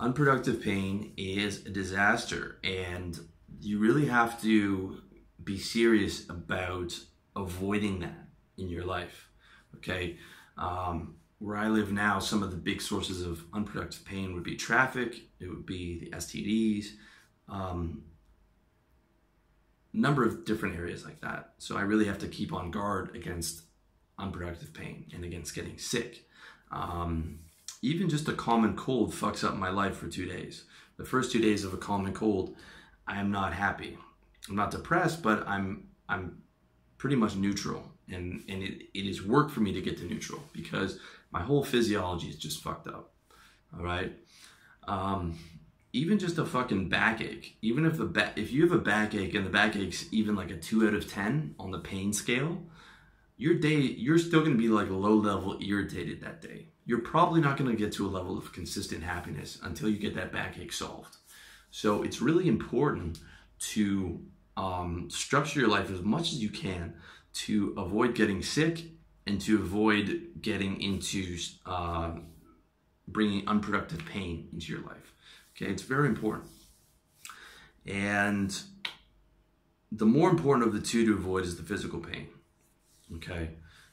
unproductive 0.00 0.62
pain 0.62 1.12
is 1.18 1.66
a 1.66 1.68
disaster, 1.68 2.56
and 2.64 3.20
you 3.60 3.78
really 3.78 4.06
have 4.06 4.40
to 4.40 5.02
be 5.44 5.58
serious 5.58 6.26
about 6.30 6.98
avoiding 7.36 8.00
that 8.00 8.24
in 8.56 8.70
your 8.70 8.84
life. 8.86 9.28
Okay. 9.76 10.16
Um, 10.56 11.16
where 11.38 11.58
I 11.58 11.68
live 11.68 11.92
now, 11.92 12.18
some 12.18 12.42
of 12.42 12.50
the 12.50 12.56
big 12.56 12.80
sources 12.80 13.20
of 13.20 13.44
unproductive 13.52 14.06
pain 14.06 14.32
would 14.32 14.42
be 14.42 14.56
traffic, 14.56 15.20
it 15.38 15.46
would 15.46 15.66
be 15.66 15.98
the 15.98 16.16
STDs, 16.16 16.86
um, 17.50 18.02
number 19.96 20.24
of 20.24 20.44
different 20.44 20.76
areas 20.76 21.04
like 21.04 21.20
that. 21.22 21.54
So 21.58 21.76
I 21.76 21.82
really 21.82 22.04
have 22.04 22.18
to 22.18 22.28
keep 22.28 22.52
on 22.52 22.70
guard 22.70 23.16
against 23.16 23.62
unproductive 24.18 24.72
pain 24.72 25.06
and 25.14 25.24
against 25.24 25.54
getting 25.54 25.78
sick. 25.78 26.26
Um, 26.70 27.40
even 27.82 28.08
just 28.08 28.28
a 28.28 28.32
common 28.32 28.76
cold 28.76 29.12
fucks 29.12 29.44
up 29.44 29.56
my 29.56 29.70
life 29.70 29.96
for 29.96 30.08
two 30.08 30.26
days. 30.26 30.64
The 30.96 31.04
first 31.04 31.32
two 31.32 31.40
days 31.40 31.64
of 31.64 31.74
a 31.74 31.78
common 31.78 32.12
cold, 32.12 32.56
I 33.06 33.20
am 33.20 33.30
not 33.30 33.52
happy. 33.52 33.96
I'm 34.48 34.56
not 34.56 34.70
depressed, 34.70 35.22
but 35.22 35.46
I'm 35.46 35.88
I'm 36.08 36.42
pretty 36.98 37.16
much 37.16 37.36
neutral. 37.36 37.92
And 38.08 38.44
and 38.48 38.62
it, 38.62 38.82
it 38.94 39.06
is 39.06 39.24
work 39.24 39.50
for 39.50 39.60
me 39.60 39.72
to 39.72 39.80
get 39.80 39.98
to 39.98 40.04
neutral 40.04 40.42
because 40.52 40.98
my 41.30 41.42
whole 41.42 41.64
physiology 41.64 42.28
is 42.28 42.36
just 42.36 42.62
fucked 42.62 42.86
up. 42.86 43.12
All 43.76 43.84
right. 43.84 44.12
Um, 44.88 45.38
even 45.96 46.18
just 46.18 46.38
a 46.38 46.44
fucking 46.44 46.88
backache. 46.88 47.56
Even 47.62 47.86
if 47.86 47.96
the 47.96 48.04
back, 48.04 48.36
if 48.36 48.52
you 48.52 48.62
have 48.62 48.72
a 48.72 48.78
backache 48.78 49.34
and 49.34 49.46
the 49.46 49.50
backache's 49.50 50.12
even 50.12 50.36
like 50.36 50.50
a 50.50 50.56
two 50.56 50.86
out 50.86 50.94
of 50.94 51.10
ten 51.10 51.54
on 51.58 51.70
the 51.70 51.78
pain 51.78 52.12
scale, 52.12 52.62
your 53.36 53.54
day 53.54 53.76
you're 53.76 54.18
still 54.18 54.42
to 54.56 54.62
be 54.62 54.68
like 54.68 54.90
low 54.90 55.14
level 55.14 55.58
irritated 55.60 56.20
that 56.20 56.42
day. 56.42 56.66
You're 56.84 57.00
probably 57.00 57.40
not 57.40 57.56
to 57.70 57.76
get 57.76 57.92
to 57.94 58.06
a 58.06 58.08
level 58.08 58.36
of 58.38 58.52
consistent 58.52 59.02
happiness 59.02 59.58
until 59.62 59.88
you 59.88 59.98
get 59.98 60.14
that 60.14 60.32
backache 60.32 60.72
solved. 60.72 61.16
So 61.70 62.02
it's 62.02 62.20
really 62.20 62.46
important 62.46 63.18
to 63.58 64.20
um, 64.56 65.08
structure 65.10 65.60
your 65.60 65.68
life 65.68 65.90
as 65.90 66.02
much 66.02 66.32
as 66.32 66.42
you 66.42 66.50
can 66.50 66.94
to 67.44 67.74
avoid 67.76 68.14
getting 68.14 68.42
sick 68.42 68.84
and 69.26 69.40
to 69.42 69.56
avoid 69.56 70.28
getting 70.40 70.80
into 70.80 71.36
uh, 71.64 72.12
bringing 73.08 73.48
unproductive 73.48 74.04
pain 74.06 74.48
into 74.52 74.72
your 74.72 74.82
life. 74.82 75.12
Okay, 75.56 75.70
it's 75.70 75.82
very 75.82 76.08
important. 76.08 76.44
And 77.86 78.58
the 79.90 80.04
more 80.04 80.28
important 80.28 80.66
of 80.66 80.74
the 80.74 80.80
two 80.80 81.06
to 81.06 81.12
avoid 81.14 81.44
is 81.44 81.56
the 81.56 81.62
physical 81.62 81.98
pain. 81.98 82.28
Okay, 83.14 83.50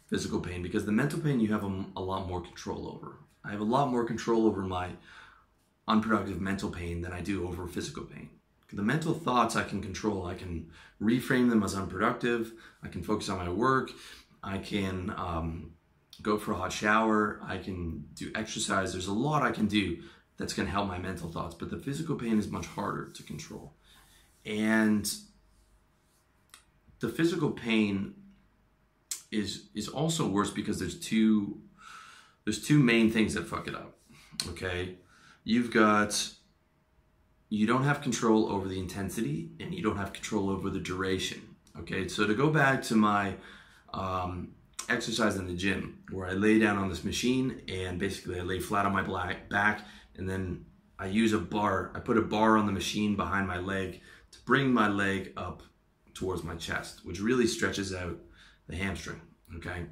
physical 0.07 0.39
pain 0.39 0.61
because 0.61 0.85
the 0.85 0.91
mental 0.91 1.19
pain 1.19 1.39
you 1.39 1.53
have 1.53 1.63
a, 1.63 1.85
a 1.95 2.01
lot 2.01 2.27
more 2.27 2.41
control 2.41 2.87
over. 2.87 3.17
I 3.45 3.51
have 3.51 3.61
a 3.61 3.65
lot 3.65 3.89
more 3.89 4.03
control 4.03 4.47
over 4.47 4.61
my 4.61 4.89
unproductive 5.87 6.41
mental 6.41 6.69
pain 6.69 7.01
than 7.01 7.13
I 7.13 7.21
do 7.21 7.47
over 7.47 7.67
physical 7.67 8.03
pain. 8.03 8.29
The 8.71 8.81
mental 8.81 9.13
thoughts 9.13 9.55
I 9.55 9.63
can 9.63 9.81
control. 9.81 10.25
I 10.25 10.33
can 10.33 10.71
reframe 10.99 11.49
them 11.49 11.61
as 11.61 11.75
unproductive. 11.75 12.53
I 12.81 12.87
can 12.87 13.03
focus 13.03 13.29
on 13.29 13.37
my 13.37 13.49
work. 13.49 13.91
I 14.41 14.57
can 14.57 15.13
um, 15.15 15.73
go 16.23 16.39
for 16.39 16.53
a 16.53 16.55
hot 16.55 16.73
shower. 16.73 17.39
I 17.43 17.59
can 17.59 18.05
do 18.15 18.31
exercise. 18.33 18.91
There's 18.91 19.07
a 19.07 19.13
lot 19.13 19.43
I 19.43 19.51
can 19.51 19.67
do 19.67 20.01
that's 20.37 20.53
going 20.53 20.65
to 20.65 20.71
help 20.71 20.87
my 20.87 20.97
mental 20.97 21.29
thoughts, 21.29 21.55
but 21.55 21.69
the 21.69 21.77
physical 21.77 22.15
pain 22.15 22.39
is 22.39 22.47
much 22.47 22.65
harder 22.65 23.09
to 23.09 23.23
control. 23.23 23.73
And 24.45 25.11
the 26.99 27.09
physical 27.09 27.51
pain 27.51 28.15
is 29.31 29.67
is 29.73 29.87
also 29.87 30.27
worse 30.27 30.51
because 30.51 30.79
there's 30.79 30.99
two 30.99 31.59
there's 32.45 32.65
two 32.65 32.79
main 32.79 33.11
things 33.11 33.33
that 33.33 33.47
fuck 33.47 33.67
it 33.67 33.75
up. 33.75 33.97
Okay? 34.49 34.95
You've 35.43 35.71
got 35.71 36.31
you 37.49 37.67
don't 37.67 37.83
have 37.83 38.01
control 38.01 38.51
over 38.51 38.67
the 38.67 38.79
intensity 38.79 39.51
and 39.59 39.73
you 39.73 39.83
don't 39.83 39.97
have 39.97 40.11
control 40.11 40.49
over 40.49 40.69
the 40.69 40.79
duration. 40.79 41.41
Okay, 41.79 42.07
so 42.07 42.25
to 42.25 42.33
go 42.33 42.49
back 42.49 42.81
to 42.83 42.95
my 42.95 43.35
um, 43.93 44.53
exercise 44.89 45.35
in 45.35 45.47
the 45.47 45.53
gym 45.53 45.99
where 46.11 46.27
I 46.27 46.33
lay 46.33 46.59
down 46.59 46.77
on 46.77 46.89
this 46.89 47.03
machine 47.03 47.61
and 47.67 47.99
basically 47.99 48.39
I 48.39 48.43
lay 48.43 48.59
flat 48.59 48.85
on 48.85 48.93
my 48.93 49.35
back 49.49 49.81
and 50.15 50.29
then 50.29 50.65
I 50.99 51.07
use 51.07 51.33
a 51.33 51.39
bar, 51.39 51.91
I 51.95 51.99
put 51.99 52.17
a 52.17 52.21
bar 52.21 52.57
on 52.57 52.65
the 52.65 52.71
machine 52.71 53.15
behind 53.15 53.47
my 53.47 53.57
leg 53.57 54.01
to 54.31 54.39
bring 54.45 54.71
my 54.71 54.87
leg 54.87 55.33
up 55.37 55.63
towards 56.13 56.43
my 56.43 56.55
chest, 56.55 57.01
which 57.03 57.19
really 57.19 57.47
stretches 57.47 57.93
out 57.93 58.17
the 58.67 58.75
hamstring. 58.75 59.21
Okay. 59.55 59.85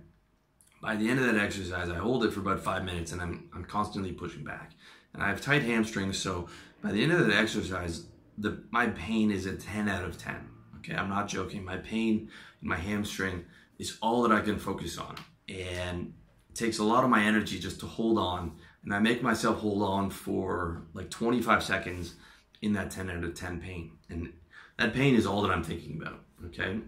By 0.81 0.95
the 0.95 1.09
end 1.09 1.19
of 1.19 1.25
that 1.25 1.37
exercise, 1.37 1.89
I 1.89 1.95
hold 1.95 2.23
it 2.23 2.33
for 2.33 2.39
about 2.39 2.59
five 2.59 2.83
minutes 2.83 3.11
and 3.11 3.21
I'm, 3.21 3.49
I'm 3.53 3.65
constantly 3.65 4.11
pushing 4.11 4.43
back. 4.43 4.71
And 5.13 5.21
I 5.21 5.27
have 5.27 5.41
tight 5.41 5.63
hamstrings, 5.63 6.17
so 6.17 6.47
by 6.81 6.91
the 6.91 7.03
end 7.03 7.11
of 7.11 7.27
the 7.27 7.35
exercise, 7.35 8.05
the 8.37 8.63
my 8.71 8.87
pain 8.87 9.29
is 9.29 9.45
a 9.45 9.55
10 9.55 9.89
out 9.89 10.03
of 10.03 10.17
10. 10.17 10.49
Okay, 10.77 10.95
I'm 10.95 11.09
not 11.09 11.27
joking. 11.27 11.63
My 11.63 11.77
pain 11.77 12.29
in 12.61 12.67
my 12.67 12.77
hamstring 12.77 13.45
is 13.77 13.97
all 14.01 14.23
that 14.23 14.31
I 14.31 14.41
can 14.41 14.57
focus 14.57 14.97
on. 14.97 15.15
And 15.47 16.13
it 16.49 16.55
takes 16.55 16.79
a 16.79 16.83
lot 16.83 17.03
of 17.03 17.09
my 17.09 17.23
energy 17.23 17.59
just 17.59 17.79
to 17.81 17.85
hold 17.85 18.17
on. 18.17 18.57
And 18.83 18.93
I 18.93 18.99
make 18.99 19.21
myself 19.21 19.59
hold 19.59 19.83
on 19.83 20.09
for 20.09 20.83
like 20.93 21.09
25 21.09 21.63
seconds 21.63 22.15
in 22.61 22.73
that 22.73 22.91
10 22.91 23.09
out 23.09 23.23
of 23.23 23.35
10 23.35 23.61
pain. 23.61 23.91
And 24.09 24.33
that 24.77 24.93
pain 24.93 25.15
is 25.15 25.25
all 25.25 25.41
that 25.43 25.51
I'm 25.51 25.63
thinking 25.63 26.01
about. 26.01 26.21
Okay. 26.47 26.79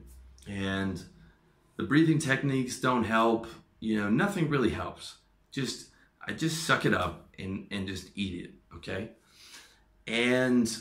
And 0.48 1.04
the 1.78 1.84
breathing 1.84 2.20
techniques 2.20 2.80
don't 2.80 3.04
help. 3.04 3.48
You 3.80 4.02
know, 4.02 4.10
nothing 4.10 4.50
really 4.50 4.70
helps. 4.70 5.18
Just, 5.52 5.90
I 6.26 6.34
just 6.34 6.66
suck 6.66 6.86
it 6.86 6.94
up 6.94 7.30
and, 7.38 7.68
and 7.70 7.88
just 7.88 8.10
eat 8.16 8.46
it. 8.46 8.52
Okay. 8.78 9.10
And, 10.08 10.76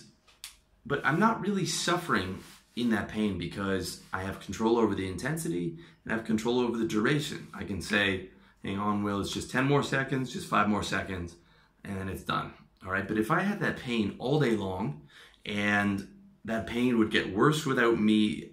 but 0.87 1.05
I'm 1.05 1.21
not 1.21 1.41
really 1.41 1.67
suffering 1.67 2.39
in 2.75 2.91
that 2.91 3.09
pain 3.09 3.37
because 3.39 4.01
I 4.13 4.23
have 4.23 4.41
control 4.41 4.79
over 4.79 4.95
the 4.95 5.07
intensity 5.07 5.77
and 6.05 6.13
I 6.13 6.17
have 6.17 6.25
control 6.25 6.61
over 6.61 6.79
the 6.79 6.87
duration. 6.87 7.49
I 7.55 7.65
can 7.65 7.83
say, 7.83 8.31
hang 8.65 8.79
on, 8.79 9.03
Will, 9.03 9.21
it's 9.21 9.33
just 9.33 9.51
10 9.51 9.65
more 9.65 9.83
seconds, 9.83 10.33
just 10.33 10.47
five 10.47 10.69
more 10.69 10.83
seconds, 10.83 11.37
and 11.85 11.97
then 11.99 12.09
it's 12.09 12.23
done. 12.23 12.53
All 12.85 12.93
right. 12.93 13.07
But 13.07 13.19
if 13.19 13.31
I 13.31 13.41
had 13.41 13.61
that 13.61 13.77
pain 13.77 14.17
all 14.19 14.41
day 14.41 14.57
long 14.57 15.03
and 15.47 16.09
that 16.45 16.67
pain 16.67 16.99
would 16.99 17.11
get 17.11 17.35
worse 17.35 17.65
without 17.65 18.01
me 18.01 18.53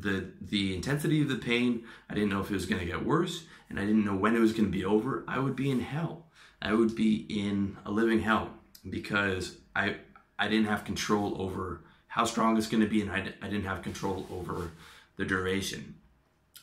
the 0.00 0.32
the 0.40 0.74
intensity 0.74 1.22
of 1.22 1.28
the 1.28 1.36
pain. 1.36 1.84
I 2.08 2.14
didn't 2.14 2.30
know 2.30 2.40
if 2.40 2.50
it 2.50 2.54
was 2.54 2.66
going 2.66 2.80
to 2.80 2.86
get 2.86 3.04
worse, 3.04 3.44
and 3.68 3.78
I 3.78 3.84
didn't 3.84 4.04
know 4.04 4.16
when 4.16 4.36
it 4.36 4.40
was 4.40 4.52
going 4.52 4.66
to 4.66 4.70
be 4.70 4.84
over. 4.84 5.24
I 5.26 5.38
would 5.38 5.56
be 5.56 5.70
in 5.70 5.80
hell. 5.80 6.26
I 6.60 6.74
would 6.74 6.94
be 6.94 7.26
in 7.28 7.76
a 7.84 7.90
living 7.90 8.20
hell 8.20 8.50
because 8.88 9.56
I 9.74 9.96
I 10.38 10.48
didn't 10.48 10.66
have 10.66 10.84
control 10.84 11.40
over 11.40 11.82
how 12.08 12.24
strong 12.24 12.56
it's 12.56 12.68
going 12.68 12.82
to 12.82 12.88
be, 12.88 13.02
and 13.02 13.10
I, 13.10 13.32
I 13.42 13.48
didn't 13.48 13.64
have 13.64 13.82
control 13.82 14.26
over 14.30 14.72
the 15.16 15.24
duration. 15.24 15.96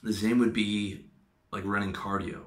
The 0.02 0.14
same 0.14 0.40
would 0.40 0.54
be 0.54 1.06
like 1.52 1.64
running 1.66 1.94
cardio. 1.94 2.42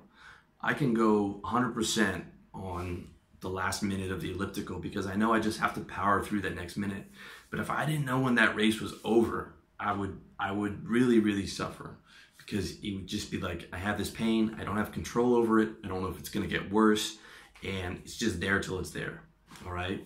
I 0.66 0.74
can 0.74 0.94
go 0.94 1.40
100% 1.44 2.24
on 2.52 3.06
the 3.38 3.48
last 3.48 3.84
minute 3.84 4.10
of 4.10 4.20
the 4.20 4.32
elliptical 4.32 4.80
because 4.80 5.06
I 5.06 5.14
know 5.14 5.32
I 5.32 5.38
just 5.38 5.60
have 5.60 5.74
to 5.74 5.80
power 5.82 6.24
through 6.24 6.40
that 6.40 6.56
next 6.56 6.76
minute. 6.76 7.04
But 7.50 7.60
if 7.60 7.70
I 7.70 7.86
didn't 7.86 8.04
know 8.04 8.18
when 8.18 8.34
that 8.34 8.56
race 8.56 8.80
was 8.80 8.92
over, 9.04 9.54
I 9.78 9.92
would 9.92 10.18
I 10.40 10.50
would 10.50 10.88
really 10.88 11.20
really 11.20 11.46
suffer 11.46 11.98
because 12.36 12.80
it 12.82 12.94
would 12.94 13.06
just 13.06 13.30
be 13.30 13.38
like 13.38 13.68
I 13.72 13.76
have 13.76 13.96
this 13.96 14.10
pain, 14.10 14.56
I 14.58 14.64
don't 14.64 14.76
have 14.76 14.90
control 14.90 15.36
over 15.36 15.60
it, 15.60 15.68
I 15.84 15.88
don't 15.88 16.02
know 16.02 16.08
if 16.08 16.18
it's 16.18 16.30
going 16.30 16.48
to 16.48 16.52
get 16.52 16.72
worse 16.72 17.18
and 17.62 17.98
it's 17.98 18.16
just 18.16 18.40
there 18.40 18.58
till 18.58 18.80
it's 18.80 18.90
there. 18.90 19.22
All 19.64 19.72
right? 19.72 20.04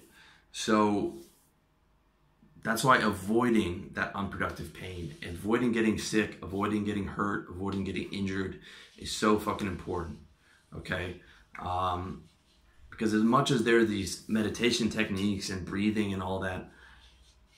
So 0.53 1.21
that's 2.63 2.85
why 2.85 2.99
avoiding 2.99 3.93
that 3.95 4.15
unproductive 4.15 4.75
pain, 4.75 5.15
avoiding 5.27 5.73
getting 5.73 5.97
sick, 5.97 6.37
avoiding 6.43 6.85
getting 6.85 7.07
hurt, 7.07 7.49
avoiding 7.49 7.85
getting 7.85 8.13
injured 8.13 8.61
is 8.99 9.11
so 9.11 9.39
fucking 9.39 9.67
important. 9.67 10.19
Okay? 10.77 11.21
Um, 11.61 12.25
because 12.91 13.15
as 13.15 13.23
much 13.23 13.51
as 13.51 13.65
there 13.65 13.79
are 13.79 13.85
these 13.85 14.29
meditation 14.29 14.91
techniques 14.91 15.49
and 15.49 15.65
breathing 15.65 16.13
and 16.13 16.23
all 16.23 16.41
that, 16.41 16.69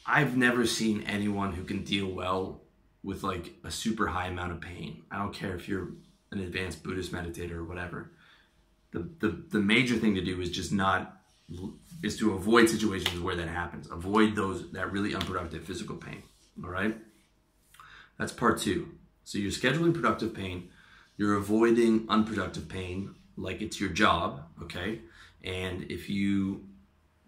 I've 0.07 0.37
never 0.37 0.67
seen 0.67 1.03
anyone 1.03 1.53
who 1.53 1.65
can 1.65 1.85
deal 1.85 2.07
well 2.07 2.63
with 3.03 3.23
like 3.23 3.55
a 3.65 3.71
super 3.71 4.07
high 4.07 4.29
amount 4.29 4.53
of 4.53 4.61
pain. 4.61 5.03
I 5.11 5.19
don't 5.19 5.35
care 5.35 5.55
if 5.55 5.69
you're 5.69 5.89
an 6.31 6.41
advanced 6.41 6.83
Buddhist 6.83 7.13
meditator 7.13 7.57
or 7.57 7.65
whatever. 7.65 8.13
The, 8.93 9.09
the, 9.21 9.45
the 9.51 9.61
major 9.61 9.97
thing 9.97 10.15
to 10.15 10.25
do 10.25 10.41
is 10.41 10.51
just 10.51 10.73
not 10.73 11.19
is 12.03 12.17
to 12.19 12.33
avoid 12.33 12.69
situations 12.69 13.21
where 13.21 13.37
that 13.37 13.49
happens. 13.49 13.91
Avoid 13.91 14.35
those 14.35 14.71
that 14.73 14.91
really 14.93 15.15
unproductive 15.15 15.65
physical 15.65 15.97
pain. 15.97 16.23
All 16.63 16.71
right. 16.71 16.97
That's 18.19 18.33
part 18.33 18.59
two. 18.59 18.89
So 19.25 19.39
you're 19.39 19.51
scheduling 19.51 19.95
productive 19.95 20.35
pain. 20.35 20.71
You're 21.23 21.37
avoiding 21.37 22.07
unproductive 22.09 22.69
pain 22.69 23.15
like 23.37 23.63
it's 23.63 23.81
your 23.81 23.91
job. 23.91 24.43
Okay. 24.61 25.03
And 25.45 25.85
if 25.85 26.11
you 26.11 26.67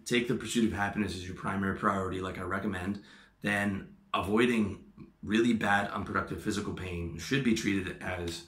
take 0.03 0.27
the 0.27 0.35
pursuit 0.35 0.65
of 0.65 0.77
happiness 0.77 1.15
as 1.15 1.25
your 1.25 1.37
primary 1.37 1.77
priority, 1.77 2.19
like 2.19 2.37
I 2.37 2.41
recommend, 2.41 3.01
then 3.41 3.87
avoiding 4.13 4.83
really 5.23 5.53
bad, 5.53 5.89
unproductive 5.91 6.43
physical 6.43 6.73
pain 6.73 7.17
should 7.17 7.45
be 7.45 7.53
treated 7.53 8.03
as 8.03 8.47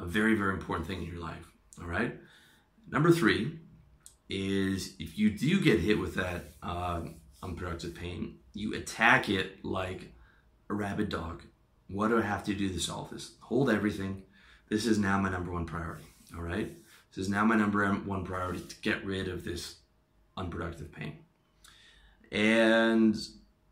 a 0.00 0.06
very, 0.06 0.34
very 0.34 0.54
important 0.54 0.88
thing 0.88 1.02
in 1.02 1.08
your 1.12 1.20
life. 1.20 1.52
All 1.78 1.86
right. 1.86 2.18
Number 2.90 3.10
three 3.10 3.58
is 4.30 4.94
if 4.98 5.18
you 5.18 5.28
do 5.28 5.60
get 5.60 5.80
hit 5.80 5.98
with 5.98 6.14
that 6.14 6.54
uh, 6.62 7.02
unproductive 7.42 7.94
pain, 7.94 8.38
you 8.54 8.72
attack 8.74 9.28
it 9.28 9.62
like 9.66 10.14
a 10.70 10.72
rabid 10.72 11.10
dog. 11.10 11.42
What 11.88 12.08
do 12.08 12.16
I 12.16 12.22
have 12.22 12.42
to 12.44 12.54
do 12.54 12.70
to 12.70 12.80
solve 12.80 13.10
this? 13.10 13.32
Hold 13.40 13.68
everything. 13.68 14.22
This 14.68 14.86
is 14.86 14.98
now 14.98 15.18
my 15.18 15.30
number 15.30 15.52
one 15.52 15.64
priority. 15.64 16.04
All 16.34 16.42
right. 16.42 16.76
This 17.10 17.24
is 17.24 17.30
now 17.30 17.44
my 17.44 17.56
number 17.56 17.86
one 17.90 18.24
priority 18.24 18.60
to 18.60 18.76
get 18.80 19.04
rid 19.04 19.28
of 19.28 19.44
this 19.44 19.76
unproductive 20.36 20.92
pain. 20.92 21.18
And 22.30 23.16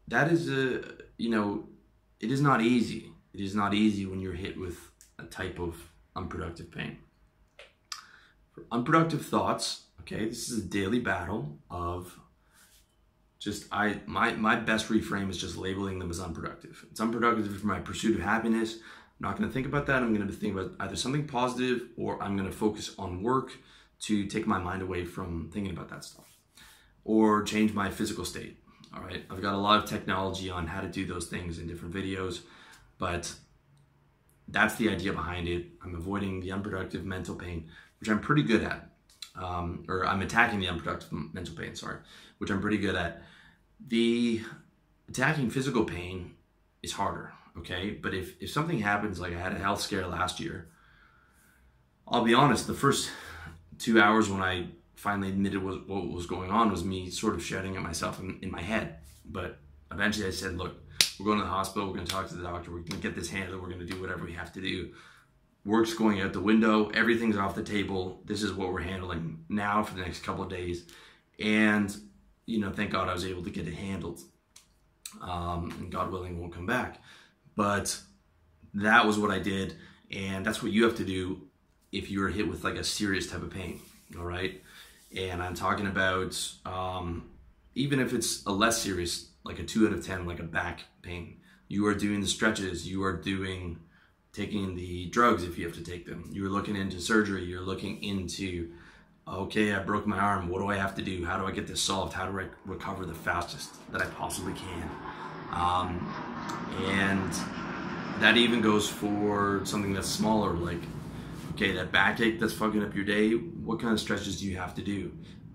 that 0.08 0.30
is 0.32 0.50
a, 0.50 0.82
you 1.18 1.30
know, 1.30 1.68
it 2.20 2.30
is 2.30 2.40
not 2.40 2.62
easy. 2.62 3.12
It 3.34 3.40
is 3.40 3.54
not 3.54 3.74
easy 3.74 4.06
when 4.06 4.20
you're 4.20 4.32
hit 4.32 4.58
with 4.58 4.78
a 5.18 5.24
type 5.24 5.58
of 5.58 5.76
unproductive 6.14 6.70
pain. 6.70 6.98
For 8.52 8.64
unproductive 8.72 9.26
thoughts, 9.26 9.82
okay, 10.00 10.26
this 10.26 10.48
is 10.48 10.64
a 10.64 10.66
daily 10.66 11.00
battle 11.00 11.58
of 11.70 12.18
just 13.38 13.66
I 13.70 14.00
my 14.06 14.32
my 14.32 14.56
best 14.56 14.88
reframe 14.88 15.28
is 15.28 15.36
just 15.36 15.56
labeling 15.58 15.98
them 15.98 16.10
as 16.10 16.20
unproductive. 16.20 16.86
It's 16.90 17.00
unproductive 17.00 17.60
for 17.60 17.66
my 17.66 17.80
pursuit 17.80 18.16
of 18.16 18.22
happiness. 18.22 18.78
I'm 19.18 19.28
not 19.28 19.38
going 19.38 19.48
to 19.48 19.52
think 19.52 19.66
about 19.66 19.86
that. 19.86 20.02
I'm 20.02 20.14
going 20.14 20.26
to 20.26 20.32
think 20.32 20.54
about 20.54 20.72
either 20.80 20.96
something 20.96 21.26
positive 21.26 21.88
or 21.96 22.22
I'm 22.22 22.36
going 22.36 22.50
to 22.50 22.56
focus 22.56 22.94
on 22.98 23.22
work 23.22 23.52
to 24.00 24.26
take 24.26 24.46
my 24.46 24.58
mind 24.58 24.82
away 24.82 25.04
from 25.04 25.50
thinking 25.52 25.72
about 25.72 25.88
that 25.88 26.04
stuff 26.04 26.26
or 27.04 27.42
change 27.42 27.72
my 27.72 27.90
physical 27.90 28.24
state. 28.24 28.58
All 28.94 29.02
right, 29.02 29.24
I've 29.30 29.42
got 29.42 29.54
a 29.54 29.58
lot 29.58 29.82
of 29.82 29.88
technology 29.88 30.50
on 30.50 30.66
how 30.66 30.80
to 30.80 30.88
do 30.88 31.06
those 31.06 31.26
things 31.26 31.58
in 31.58 31.66
different 31.66 31.94
videos, 31.94 32.40
but 32.98 33.32
that's 34.48 34.76
the 34.76 34.88
idea 34.90 35.12
behind 35.12 35.48
it. 35.48 35.66
I'm 35.82 35.94
avoiding 35.94 36.40
the 36.40 36.52
unproductive 36.52 37.04
mental 37.04 37.34
pain, 37.34 37.68
which 38.00 38.08
I'm 38.08 38.20
pretty 38.20 38.42
good 38.42 38.62
at. 38.62 38.90
Um, 39.34 39.84
or 39.88 40.06
I'm 40.06 40.22
attacking 40.22 40.60
the 40.60 40.68
unproductive 40.68 41.12
mental 41.12 41.54
pain, 41.54 41.74
sorry, 41.74 41.98
which 42.38 42.50
I'm 42.50 42.60
pretty 42.60 42.78
good 42.78 42.94
at. 42.94 43.22
The 43.86 44.40
attacking 45.08 45.50
physical 45.50 45.84
pain 45.84 46.34
is 46.82 46.92
harder, 46.92 47.32
okay? 47.58 47.90
But 47.90 48.14
if, 48.14 48.40
if 48.40 48.50
something 48.50 48.78
happens, 48.78 49.20
like 49.20 49.34
I 49.34 49.38
had 49.38 49.52
a 49.52 49.58
health 49.58 49.80
scare 49.80 50.06
last 50.06 50.40
year, 50.40 50.68
I'll 52.08 52.24
be 52.24 52.34
honest, 52.34 52.66
the 52.66 52.74
first 52.74 53.10
two 53.78 54.00
hours 54.00 54.28
when 54.28 54.42
I 54.42 54.66
finally 54.94 55.28
admitted 55.28 55.62
what, 55.62 55.88
what 55.88 56.08
was 56.08 56.26
going 56.26 56.50
on 56.50 56.70
was 56.70 56.84
me 56.84 57.10
sort 57.10 57.34
of 57.34 57.44
shouting 57.44 57.76
at 57.76 57.82
myself 57.82 58.20
in, 58.20 58.38
in 58.42 58.50
my 58.50 58.62
head. 58.62 58.96
But 59.24 59.58
eventually 59.92 60.26
I 60.26 60.30
said, 60.30 60.56
look, 60.56 60.76
we're 61.18 61.26
going 61.26 61.38
to 61.38 61.44
the 61.44 61.50
hospital, 61.50 61.88
we're 61.88 61.94
going 61.94 62.06
to 62.06 62.12
talk 62.12 62.28
to 62.28 62.34
the 62.34 62.42
doctor, 62.42 62.70
we're 62.70 62.78
going 62.78 63.00
to 63.00 63.08
get 63.08 63.14
this 63.14 63.30
handled, 63.30 63.60
we're 63.60 63.68
going 63.68 63.80
to 63.80 63.86
do 63.86 64.00
whatever 64.00 64.24
we 64.24 64.32
have 64.32 64.52
to 64.54 64.60
do. 64.60 64.92
Work's 65.64 65.94
going 65.94 66.20
out 66.20 66.32
the 66.32 66.40
window, 66.40 66.90
everything's 66.90 67.36
off 67.36 67.54
the 67.56 67.62
table. 67.62 68.22
This 68.24 68.42
is 68.42 68.52
what 68.52 68.72
we're 68.72 68.82
handling 68.82 69.44
now 69.48 69.82
for 69.82 69.94
the 69.94 70.02
next 70.02 70.22
couple 70.22 70.44
of 70.44 70.50
days. 70.50 70.84
And, 71.40 71.94
you 72.46 72.60
know, 72.60 72.70
thank 72.70 72.92
God 72.92 73.08
I 73.08 73.14
was 73.14 73.24
able 73.26 73.42
to 73.42 73.50
get 73.50 73.66
it 73.66 73.74
handled. 73.74 74.20
Um, 75.20 75.74
and 75.80 75.90
God 75.90 76.12
willing, 76.12 76.40
won't 76.40 76.54
come 76.54 76.66
back. 76.66 77.00
But 77.56 77.98
that 78.74 79.06
was 79.06 79.18
what 79.18 79.30
I 79.30 79.38
did. 79.38 79.76
And 80.12 80.44
that's 80.44 80.62
what 80.62 80.72
you 80.72 80.84
have 80.84 80.96
to 80.96 81.04
do 81.04 81.42
if 81.90 82.10
you're 82.10 82.28
hit 82.28 82.48
with 82.48 82.62
like 82.62 82.76
a 82.76 82.84
serious 82.84 83.30
type 83.30 83.42
of 83.42 83.50
pain. 83.50 83.80
All 84.16 84.24
right 84.24 84.60
and 85.14 85.42
I'm 85.42 85.54
talking 85.54 85.86
about 85.86 86.38
um, 86.64 87.30
even 87.74 88.00
if 88.00 88.12
it's 88.12 88.44
a 88.46 88.52
less 88.52 88.80
serious, 88.80 89.30
like 89.44 89.58
a 89.58 89.64
two 89.64 89.86
out 89.86 89.92
of 89.92 90.04
10, 90.04 90.26
like 90.26 90.40
a 90.40 90.44
back 90.44 90.84
pain, 91.02 91.38
you 91.68 91.86
are 91.86 91.94
doing 91.94 92.20
the 92.20 92.26
stretches, 92.26 92.86
you 92.86 93.04
are 93.04 93.16
doing 93.16 93.78
taking 94.32 94.76
the 94.76 95.06
drugs 95.06 95.44
if 95.44 95.56
you 95.56 95.66
have 95.66 95.76
to 95.76 95.82
take 95.82 96.06
them. 96.06 96.28
You're 96.32 96.50
looking 96.50 96.76
into 96.76 97.00
surgery, 97.00 97.44
you're 97.44 97.62
looking 97.62 98.02
into, 98.02 98.70
okay, 99.26 99.72
I 99.72 99.78
broke 99.78 100.06
my 100.06 100.18
arm, 100.18 100.48
what 100.48 100.60
do 100.60 100.68
I 100.68 100.76
have 100.76 100.94
to 100.96 101.02
do? 101.02 101.24
How 101.24 101.38
do 101.38 101.46
I 101.46 101.52
get 101.52 101.66
this 101.66 101.80
solved? 101.80 102.12
How 102.12 102.30
do 102.30 102.38
I 102.38 102.46
recover 102.66 103.06
the 103.06 103.14
fastest 103.14 103.74
that 103.92 104.02
I 104.02 104.06
possibly 104.06 104.52
can? 104.52 104.90
Um, 105.52 106.12
and 106.84 107.32
that 108.20 108.36
even 108.36 108.60
goes 108.60 108.88
for 108.88 109.60
something 109.64 109.92
that's 109.92 110.08
smaller, 110.08 110.54
like 110.54 110.80
okay, 111.56 111.72
that 111.72 111.90
backache 111.90 112.38
that's 112.38 112.52
fucking 112.52 112.82
up 112.82 112.94
your 112.94 113.04
day, 113.04 113.32
what 113.32 113.80
kind 113.80 113.92
of 113.92 113.98
stretches 113.98 114.40
do 114.40 114.46
you 114.46 114.58
have 114.58 114.74
to 114.74 114.82
do? 114.82 115.10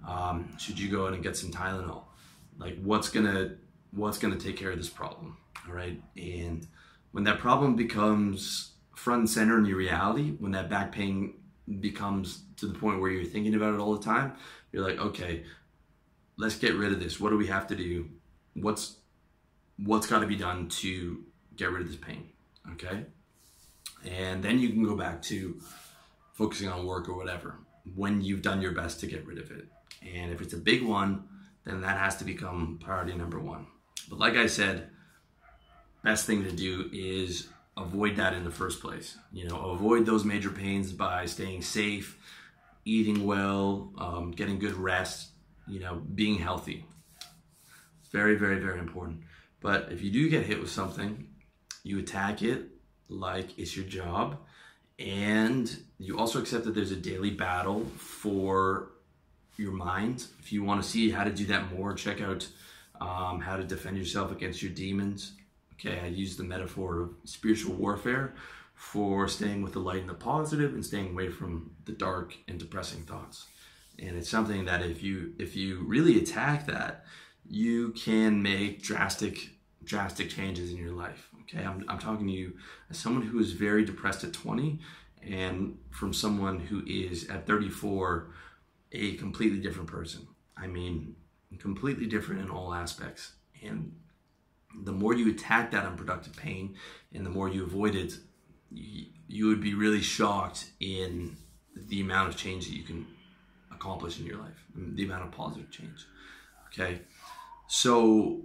Um, 0.08 0.58
should 0.58 0.80
you 0.80 0.90
go 0.90 1.06
in 1.08 1.14
and 1.14 1.22
get 1.22 1.38
some 1.38 1.52
Tylenol? 1.52 2.04
Like 2.58 2.82
what's 2.82 3.10
gonna 3.10 3.56
what's 3.92 4.18
gonna 4.18 4.38
take 4.38 4.58
care 4.58 4.72
of 4.72 4.78
this 4.78 4.90
problem? 4.90 5.38
All 5.68 5.76
right. 5.76 6.02
And 6.18 6.68
when 7.12 7.24
that 7.26 7.40
problem 7.40 7.76
becomes 7.76 8.72
front 8.96 9.20
and 9.20 9.30
center 9.30 9.58
in 9.60 9.66
your 9.66 9.78
reality, 9.78 10.32
when 10.40 10.52
that 10.54 10.70
back 10.70 10.92
pain 10.92 11.36
becomes 11.80 12.44
to 12.58 12.68
the 12.68 12.74
point 12.74 13.00
where 13.00 13.12
you're 13.12 13.24
thinking 13.24 13.56
about 13.56 13.74
it 13.74 13.80
all 13.80 13.96
the 13.96 14.04
time, 14.04 14.34
you're 14.72 14.84
like, 14.84 15.00
okay, 15.00 15.44
let's 16.38 16.56
get 16.56 16.76
rid 16.76 16.92
of 16.92 17.00
this. 17.00 17.20
What 17.20 17.30
do 17.30 17.38
we 17.38 17.48
have 17.48 17.68
to 17.68 17.76
do? 17.76 18.10
What's 18.54 18.98
what's 19.84 20.08
got 20.08 20.20
to 20.20 20.28
be 20.28 20.36
done 20.36 20.67
to 20.70 21.24
get 21.56 21.72
rid 21.72 21.82
of 21.82 21.88
this 21.88 21.98
pain? 21.98 22.30
Okay. 22.74 23.06
And 24.10 24.44
then 24.44 24.60
you 24.60 24.70
can 24.70 24.84
go 24.84 24.96
back 24.96 25.22
to 25.24 25.60
focusing 26.34 26.70
on 26.70 26.86
work 26.86 27.08
or 27.08 27.15
whatever 27.15 27.60
when 27.96 28.22
you've 28.22 28.41
done 28.41 28.62
your 28.62 28.72
best 28.72 29.00
to 29.02 29.08
get 29.08 29.26
rid 29.26 29.38
of 29.38 29.52
it. 29.52 29.65
And 30.02 30.32
if 30.32 30.41
it's 30.41 30.54
a 30.54 30.58
big 30.58 30.84
one, 30.84 31.26
then 31.65 31.82
that 31.82 31.98
has 31.98 32.17
to 32.17 32.26
become 32.26 32.80
priority 32.84 33.13
number 33.13 33.39
one. 33.39 33.67
But 34.10 34.20
like 34.20 34.36
I 34.36 34.48
said, 34.48 34.89
best 36.04 36.26
thing 36.26 36.44
to 36.44 36.52
do 36.52 36.89
is 36.91 37.48
avoid 37.78 38.15
that 38.17 38.34
in 38.34 38.44
the 38.44 38.52
first 38.52 38.82
place. 38.82 39.17
You 39.32 39.48
know, 39.48 39.58
avoid 39.72 40.06
those 40.06 40.26
major 40.26 40.50
pains 40.50 40.91
by 40.91 41.26
staying 41.26 41.62
safe, 41.62 42.17
eating 42.86 43.26
well, 43.26 43.91
um, 43.98 44.32
getting 44.32 44.60
good 44.60 44.74
rest, 44.74 45.30
you 45.67 45.80
know, 45.80 45.96
being 45.96 46.38
healthy. 46.38 46.86
Very, 48.12 48.36
very, 48.36 48.60
very 48.60 48.80
important. 48.80 49.22
But 49.62 49.91
if 49.91 50.02
you 50.02 50.12
do 50.12 50.30
get 50.30 50.45
hit 50.45 50.60
with 50.60 50.71
something, 50.71 51.28
you 51.84 52.00
attack 52.00 52.41
it 52.41 52.67
like 53.08 53.58
it's 53.58 53.76
your 53.76 53.86
job 53.86 54.38
and 55.06 55.84
you 56.00 56.17
also 56.17 56.39
accept 56.39 56.65
that 56.65 56.76
there's 56.76 56.91
a 56.91 56.95
daily 56.95 57.32
battle 57.32 57.86
for 57.97 58.91
your 59.58 59.71
mind. 59.71 60.26
If 60.39 60.52
you 60.52 60.63
want 60.63 60.82
to 60.84 60.88
see 60.88 61.10
how 61.10 61.24
to 61.24 61.32
do 61.32 61.45
that 61.45 61.74
more, 61.74 61.93
check 61.93 62.21
out 62.21 62.47
um, 63.00 63.39
how 63.39 63.58
to 63.58 63.63
defend 63.63 63.97
yourself 63.97 64.32
against 64.32 64.62
your 64.62 64.71
demons. 64.71 65.34
Okay, 65.74 66.00
I 66.00 66.08
use 66.08 66.38
the 66.38 66.43
metaphor 66.43 67.02
of 67.02 67.10
spiritual 67.24 67.76
warfare 67.76 68.36
for 68.76 69.28
staying 69.28 69.63
with 69.63 69.74
the 69.74 69.80
light 69.80 70.02
and 70.02 70.10
the 70.10 70.13
positive 70.13 70.74
and 70.74 70.86
staying 70.86 71.12
away 71.12 71.30
from 71.30 71.71
the 71.86 71.91
dark 71.91 72.36
and 72.47 72.60
depressing 72.60 73.02
thoughts. 73.02 73.47
And 74.00 74.17
it's 74.17 74.30
something 74.30 74.65
that 74.65 74.84
if 74.84 75.02
you 75.02 75.34
if 75.39 75.56
you 75.56 75.84
really 75.86 76.19
attack 76.19 76.67
that, 76.67 77.06
you 77.52 77.90
can 77.92 78.42
make 78.42 78.82
drastic 78.82 79.50
drastic 79.84 80.30
changes 80.30 80.72
in 80.72 80.78
your 80.78 80.94
life. 80.94 81.28
Okay, 81.42 81.66
I'm, 81.66 81.84
I'm 81.90 82.00
talking 82.00 82.28
to 82.28 82.32
you 82.32 82.54
as 82.90 82.98
someone 82.98 83.24
who 83.24 83.40
is 83.40 83.52
very 83.52 83.84
depressed 83.84 84.24
at 84.24 84.32
20 84.32 84.80
and 85.22 85.78
from 85.90 86.14
someone 86.14 86.60
who 86.60 86.84
is 86.88 87.30
at 87.30 87.46
34 87.46 88.30
a 88.94 89.16
completely 89.18 89.60
different 89.60 89.90
person. 89.90 90.28
I 90.56 90.68
mean, 90.68 91.16
completely 91.60 92.06
different 92.06 92.42
in 92.42 92.50
all 92.50 92.74
aspects. 92.74 93.34
And 93.62 93.96
the 94.84 94.94
more 94.94 95.14
you 95.14 95.30
attack 95.30 95.72
that 95.72 95.84
unproductive 95.84 96.38
pain 96.38 96.76
and 97.14 97.26
the 97.26 97.30
more 97.30 97.50
you 97.50 97.64
avoid 97.64 97.96
it, 97.96 98.14
you, 98.72 99.08
you 99.28 99.48
would 99.48 99.62
be 99.62 99.74
really 99.74 100.02
shocked 100.02 100.72
in 100.80 101.36
the 101.76 102.00
amount 102.00 102.30
of 102.30 102.38
change 102.38 102.68
that 102.68 102.76
you 102.76 102.84
can 102.84 103.06
accomplish 103.74 104.20
in 104.20 104.26
your 104.26 104.38
life, 104.38 104.66
the 104.76 105.04
amount 105.04 105.26
of 105.26 105.32
positive 105.32 105.70
change. 105.70 106.06
Okay. 106.68 107.02
So, 107.74 108.42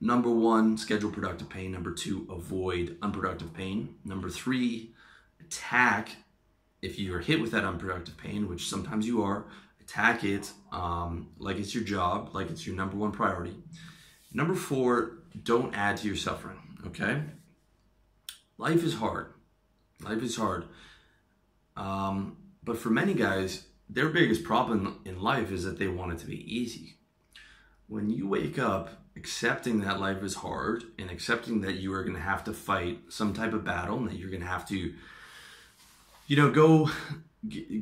number 0.00 0.30
one, 0.30 0.78
schedule 0.78 1.10
productive 1.10 1.48
pain. 1.48 1.72
Number 1.72 1.90
two, 1.90 2.28
avoid 2.30 2.96
unproductive 3.02 3.52
pain. 3.52 3.96
Number 4.04 4.30
three, 4.30 4.94
attack 5.40 6.10
if 6.80 6.96
you 6.96 7.12
are 7.12 7.18
hit 7.18 7.40
with 7.40 7.50
that 7.50 7.64
unproductive 7.64 8.16
pain, 8.16 8.48
which 8.48 8.68
sometimes 8.68 9.04
you 9.04 9.24
are, 9.24 9.46
attack 9.80 10.22
it 10.22 10.52
um, 10.70 11.30
like 11.38 11.56
it's 11.56 11.74
your 11.74 11.82
job, 11.82 12.30
like 12.34 12.50
it's 12.50 12.64
your 12.64 12.76
number 12.76 12.96
one 12.96 13.10
priority. 13.10 13.56
Number 14.32 14.54
four, 14.54 15.24
don't 15.42 15.74
add 15.74 15.96
to 15.96 16.06
your 16.06 16.14
suffering, 16.14 16.78
okay? 16.86 17.20
Life 18.58 18.84
is 18.84 18.94
hard. 18.94 19.32
Life 20.04 20.22
is 20.22 20.36
hard. 20.36 20.66
Um, 21.76 22.36
but 22.62 22.78
for 22.78 22.90
many 22.90 23.14
guys, 23.14 23.66
their 23.90 24.08
biggest 24.08 24.44
problem 24.44 25.00
in 25.04 25.20
life 25.20 25.50
is 25.50 25.64
that 25.64 25.80
they 25.80 25.88
want 25.88 26.12
it 26.12 26.18
to 26.18 26.26
be 26.26 26.56
easy. 26.56 26.98
When 27.88 28.10
you 28.10 28.28
wake 28.28 28.58
up 28.58 29.02
accepting 29.16 29.80
that 29.80 30.00
life 30.00 30.22
is 30.22 30.36
hard 30.36 30.84
and 30.98 31.10
accepting 31.10 31.60
that 31.60 31.76
you 31.76 31.92
are 31.94 32.02
going 32.02 32.16
to 32.16 32.22
have 32.22 32.44
to 32.44 32.52
fight 32.52 33.00
some 33.08 33.32
type 33.32 33.52
of 33.52 33.64
battle 33.64 33.98
and 33.98 34.08
that 34.08 34.16
you're 34.16 34.30
going 34.30 34.42
to 34.42 34.48
have 34.48 34.66
to 34.68 34.94
you 36.26 36.36
know, 36.36 36.50
go 36.50 36.90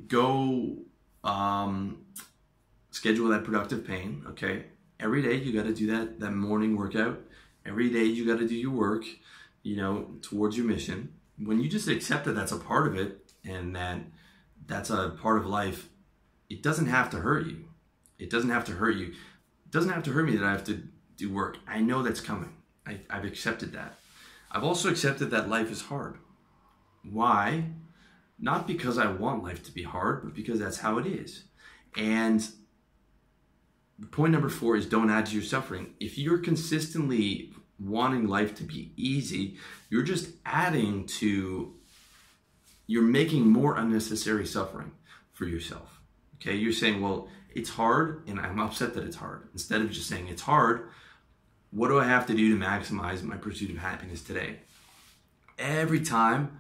go 0.09 0.79
um, 1.25 2.05
schedule 2.91 3.29
that 3.29 3.45
productive 3.45 3.87
pain. 3.87 4.25
Okay, 4.31 4.65
every 4.99 5.23
day 5.23 5.35
you 5.35 5.53
got 5.53 5.67
to 5.67 5.75
do 5.75 5.87
that 5.89 6.21
that 6.21 6.33
morning 6.33 6.77
workout. 6.77 7.21
Every 7.65 7.91
day 7.91 8.05
you 8.05 8.27
got 8.27 8.41
to 8.41 8.49
do 8.49 8.57
your 8.57 8.73
work. 8.73 9.05
You 9.63 9.77
know, 9.77 10.11
towards 10.23 10.57
your 10.57 10.67
mission. 10.67 11.13
When 11.39 11.61
you 11.61 11.69
just 11.69 11.89
accept 11.89 12.25
that 12.25 12.33
that's 12.33 12.53
a 12.53 12.57
part 12.57 12.89
of 12.89 12.97
it 12.97 13.33
and 13.45 13.77
that 13.77 14.01
that's 14.67 14.91
a 14.91 15.11
part 15.11 15.39
of 15.39 15.47
life, 15.47 15.89
it 16.51 16.63
doesn't 16.63 16.87
have 16.87 17.11
to 17.11 17.19
hurt 17.19 17.47
you. 17.47 17.67
It 18.19 18.29
doesn't 18.29 18.51
have 18.51 18.65
to 18.67 18.73
hurt 18.73 18.97
you. 18.97 19.15
Doesn't 19.73 19.91
have 19.91 20.05
to 20.05 20.13
hurt 20.13 20.27
me 20.27 20.37
that 20.37 20.47
I 20.47 20.53
have 20.53 20.65
to 20.65 20.83
do 21.17 21.33
work. 21.33 21.59
I 21.67 21.81
know 21.81 22.03
that's 22.03 22.21
coming. 22.21 22.55
I, 22.87 23.01
I've 23.11 23.25
accepted 23.25 23.73
that. 23.73 23.95
I've 24.51 24.65
also 24.65 24.89
accepted 24.89 25.31
that 25.31 25.49
life 25.49 25.73
is 25.73 25.83
hard. 25.83 26.19
Why? 27.03 27.65
not 28.43 28.67
because 28.67 28.99
I 28.99 29.07
want 29.07 29.45
life 29.45 29.63
to 29.65 29.73
be 29.73 29.85
hard, 29.85 30.25
but 30.25 30.35
because 30.35 30.59
that's 30.59 30.79
how 30.79 30.99
it 30.99 31.07
is. 31.07 31.45
And 31.97 32.47
point 34.11 34.33
number 34.33 34.49
four 34.49 34.77
is 34.77 34.85
don't 34.85 35.11
add 35.11 35.27
to 35.27 35.35
your 35.35 35.45
suffering. 35.45 35.95
If 36.01 36.19
you're 36.19 36.39
consistently 36.39 37.53
wanting 37.79 38.27
life 38.27 38.57
to 38.57 38.65
be 38.65 38.93
easy, 38.97 39.59
you're 39.91 40.03
just 40.03 40.31
adding 40.45 41.07
to, 41.07 41.73
you're 42.89 43.03
making 43.03 43.49
more 43.49 43.77
unnecessary 43.77 44.45
suffering 44.45 44.91
for 45.33 45.45
yourself. 45.45 46.01
Okay, 46.37 46.57
you're 46.57 46.73
saying, 46.73 47.01
well, 47.01 47.29
it's 47.55 47.71
hard 47.71 48.25
and 48.29 48.41
I'm 48.41 48.59
upset 48.61 48.95
that 48.95 49.05
it's 49.05 49.17
hard. 49.17 49.49
Instead 49.53 49.83
of 49.83 49.91
just 49.91 50.09
saying 50.09 50.29
it's 50.29 50.43
hard, 50.43 50.89
what 51.71 51.89
do 51.89 51.99
I 51.99 52.05
have 52.05 52.27
to 52.27 52.35
do 52.35 52.57
to 52.57 52.65
maximize 52.65 53.23
my 53.23 53.37
pursuit 53.37 53.71
of 53.71 53.79
happiness 53.79 54.23
today? 54.23 54.61
Every 55.59 56.01
time 56.01 56.59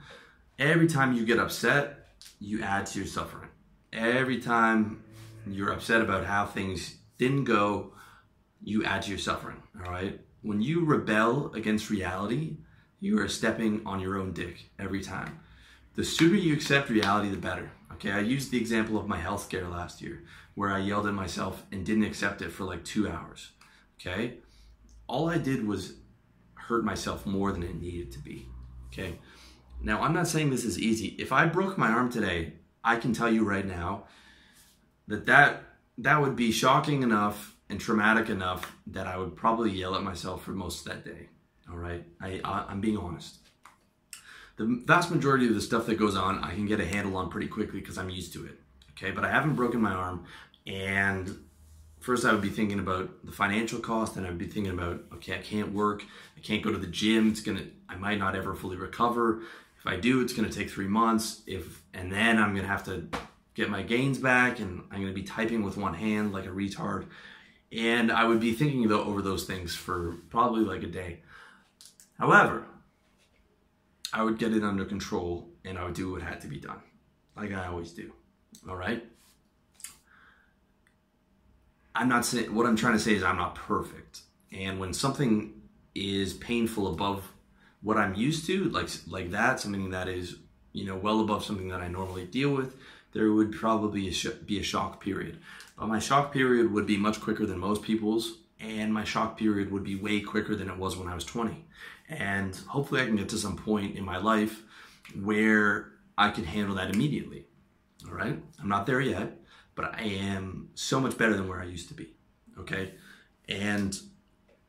Every 0.58 0.86
time 0.86 1.14
you 1.14 1.24
get 1.24 1.40
upset, 1.40 2.06
you 2.38 2.62
add 2.62 2.86
to 2.86 2.98
your 2.98 3.08
suffering. 3.08 3.48
Every 3.92 4.40
time 4.40 5.02
you're 5.44 5.72
upset 5.72 6.02
about 6.02 6.24
how 6.24 6.46
things 6.46 6.98
didn't 7.18 7.44
go, 7.44 7.94
you 8.62 8.84
add 8.84 9.02
to 9.02 9.10
your 9.10 9.18
suffering. 9.18 9.60
All 9.84 9.90
right. 9.90 10.20
When 10.42 10.60
you 10.60 10.84
rebel 10.84 11.52
against 11.54 11.90
reality, 11.90 12.58
you 13.00 13.18
are 13.18 13.26
stepping 13.28 13.82
on 13.86 13.98
your 13.98 14.18
own 14.18 14.32
dick 14.32 14.70
every 14.78 15.02
time. 15.02 15.40
The 15.94 16.04
sooner 16.04 16.36
you 16.36 16.52
accept 16.52 16.90
reality, 16.90 17.30
the 17.30 17.36
better. 17.38 17.72
Okay. 17.94 18.12
I 18.12 18.20
used 18.20 18.50
the 18.50 18.58
example 18.58 18.98
of 18.98 19.08
my 19.08 19.18
health 19.18 19.42
scare 19.42 19.66
last 19.66 20.00
year 20.00 20.22
where 20.54 20.70
I 20.70 20.78
yelled 20.78 21.06
at 21.06 21.14
myself 21.14 21.64
and 21.72 21.84
didn't 21.84 22.04
accept 22.04 22.42
it 22.42 22.50
for 22.50 22.64
like 22.64 22.84
two 22.84 23.08
hours. 23.08 23.52
Okay. 24.00 24.38
All 25.06 25.28
I 25.28 25.38
did 25.38 25.66
was 25.66 25.94
hurt 26.54 26.84
myself 26.84 27.26
more 27.26 27.52
than 27.52 27.62
it 27.62 27.80
needed 27.80 28.12
to 28.12 28.18
be. 28.18 28.46
Okay. 28.92 29.18
Now, 29.82 30.02
I'm 30.02 30.12
not 30.12 30.28
saying 30.28 30.50
this 30.50 30.64
is 30.64 30.78
easy. 30.78 31.16
If 31.18 31.32
I 31.32 31.46
broke 31.46 31.76
my 31.76 31.88
arm 31.88 32.10
today, 32.10 32.54
I 32.84 32.96
can 32.96 33.12
tell 33.12 33.30
you 33.30 33.44
right 33.44 33.66
now 33.66 34.04
that 35.08 35.26
that, 35.26 35.64
that 35.98 36.20
would 36.20 36.36
be 36.36 36.52
shocking 36.52 37.02
enough 37.02 37.56
and 37.68 37.80
traumatic 37.80 38.28
enough 38.28 38.76
that 38.86 39.06
I 39.06 39.16
would 39.16 39.34
probably 39.34 39.70
yell 39.70 39.94
at 39.94 40.02
myself 40.02 40.44
for 40.44 40.52
most 40.52 40.86
of 40.86 40.92
that 40.92 41.04
day. 41.04 41.28
All 41.70 41.78
right, 41.78 42.04
I, 42.20 42.40
I, 42.44 42.66
I'm 42.68 42.80
being 42.80 42.98
honest. 42.98 43.38
The 44.56 44.82
vast 44.86 45.10
majority 45.10 45.48
of 45.48 45.54
the 45.54 45.60
stuff 45.60 45.86
that 45.86 45.98
goes 45.98 46.14
on, 46.14 46.44
I 46.44 46.50
can 46.50 46.66
get 46.66 46.80
a 46.80 46.86
handle 46.86 47.16
on 47.16 47.30
pretty 47.30 47.48
quickly 47.48 47.80
because 47.80 47.98
I'm 47.98 48.10
used 48.10 48.32
to 48.34 48.44
it. 48.44 48.60
Okay, 49.02 49.10
but 49.10 49.24
I 49.24 49.30
haven't 49.30 49.56
broken 49.56 49.80
my 49.80 49.92
arm, 49.92 50.26
and 50.64 51.36
first 51.98 52.24
I 52.24 52.32
would 52.32 52.40
be 52.40 52.50
thinking 52.50 52.78
about 52.78 53.26
the 53.26 53.32
financial 53.32 53.80
cost, 53.80 54.16
and 54.16 54.24
I'd 54.24 54.38
be 54.38 54.46
thinking 54.46 54.72
about 54.72 55.02
okay, 55.14 55.34
I 55.34 55.38
can't 55.38 55.72
work, 55.72 56.04
I 56.36 56.40
can't 56.40 56.62
go 56.62 56.70
to 56.70 56.78
the 56.78 56.86
gym. 56.86 57.30
It's 57.30 57.40
gonna, 57.40 57.64
I 57.88 57.96
might 57.96 58.20
not 58.20 58.36
ever 58.36 58.54
fully 58.54 58.76
recover. 58.76 59.40
If 59.76 59.86
I 59.86 59.96
do, 59.96 60.20
it's 60.20 60.32
to 60.48 60.56
take 60.56 60.70
three 60.70 60.86
months. 60.86 61.42
If 61.48 61.82
and 61.92 62.12
then 62.12 62.38
I'm 62.38 62.54
to 62.54 62.62
have 62.62 62.84
to 62.84 63.08
get 63.54 63.68
my 63.70 63.82
gains 63.82 64.18
back, 64.18 64.60
and 64.60 64.84
I'm 64.92 65.00
to 65.08 65.12
be 65.12 65.24
typing 65.24 65.64
with 65.64 65.76
one 65.76 65.94
hand 65.94 66.32
like 66.32 66.46
a 66.46 66.50
retard. 66.50 67.06
And 67.72 68.12
I 68.12 68.22
would 68.22 68.38
be 68.38 68.52
thinking 68.52 68.86
though 68.86 69.02
over 69.02 69.20
those 69.20 69.44
things 69.44 69.74
for 69.74 70.18
probably 70.30 70.62
like 70.62 70.84
a 70.84 70.86
day. 70.86 71.22
However, 72.20 72.66
I 74.12 74.22
would 74.22 74.38
get 74.38 74.54
it 74.54 74.62
under 74.62 74.84
control 74.84 75.48
and 75.64 75.76
I 75.76 75.86
would 75.86 75.94
do 75.94 76.12
what 76.12 76.22
had 76.22 76.40
to 76.42 76.46
be 76.46 76.60
done, 76.60 76.82
like 77.34 77.52
I 77.52 77.66
always 77.66 77.90
do. 77.90 78.12
All 78.68 78.76
right. 78.76 79.04
I'm 81.94 82.08
not 82.08 82.24
saying 82.24 82.54
what 82.54 82.66
I'm 82.66 82.76
trying 82.76 82.94
to 82.94 82.98
say 82.98 83.14
is 83.14 83.22
I'm 83.22 83.36
not 83.36 83.54
perfect. 83.54 84.20
And 84.50 84.78
when 84.80 84.92
something 84.92 85.62
is 85.94 86.32
painful 86.34 86.86
above 86.86 87.30
what 87.82 87.96
I'm 87.96 88.14
used 88.14 88.46
to, 88.46 88.64
like 88.70 88.88
like 89.06 89.30
that, 89.30 89.60
something 89.60 89.90
that 89.90 90.08
is 90.08 90.36
you 90.72 90.84
know 90.84 90.96
well 90.96 91.20
above 91.20 91.44
something 91.44 91.68
that 91.68 91.80
I 91.80 91.88
normally 91.88 92.24
deal 92.24 92.50
with, 92.50 92.76
there 93.12 93.32
would 93.32 93.52
probably 93.52 94.12
be 94.46 94.58
a 94.58 94.62
shock 94.62 95.00
period. 95.00 95.38
But 95.78 95.88
my 95.88 95.98
shock 95.98 96.32
period 96.32 96.72
would 96.72 96.86
be 96.86 96.96
much 96.96 97.20
quicker 97.20 97.44
than 97.46 97.58
most 97.58 97.82
people's, 97.82 98.38
and 98.60 98.92
my 98.92 99.04
shock 99.04 99.36
period 99.36 99.70
would 99.70 99.84
be 99.84 99.96
way 99.96 100.20
quicker 100.20 100.54
than 100.54 100.70
it 100.70 100.78
was 100.78 100.96
when 100.96 101.08
I 101.08 101.14
was 101.14 101.24
20. 101.24 101.64
And 102.08 102.54
hopefully, 102.68 103.02
I 103.02 103.06
can 103.06 103.16
get 103.16 103.28
to 103.30 103.38
some 103.38 103.56
point 103.56 103.96
in 103.96 104.04
my 104.04 104.18
life 104.18 104.62
where 105.20 105.92
I 106.16 106.30
can 106.30 106.44
handle 106.44 106.76
that 106.76 106.94
immediately. 106.94 107.46
All 108.08 108.14
right, 108.14 108.38
I'm 108.60 108.68
not 108.68 108.86
there 108.86 109.00
yet, 109.00 109.38
but 109.74 109.94
I 109.94 110.02
am 110.02 110.70
so 110.74 111.00
much 111.00 111.16
better 111.16 111.34
than 111.34 111.48
where 111.48 111.60
I 111.60 111.64
used 111.64 111.88
to 111.88 111.94
be. 111.94 112.14
Okay, 112.58 112.94
and 113.48 113.98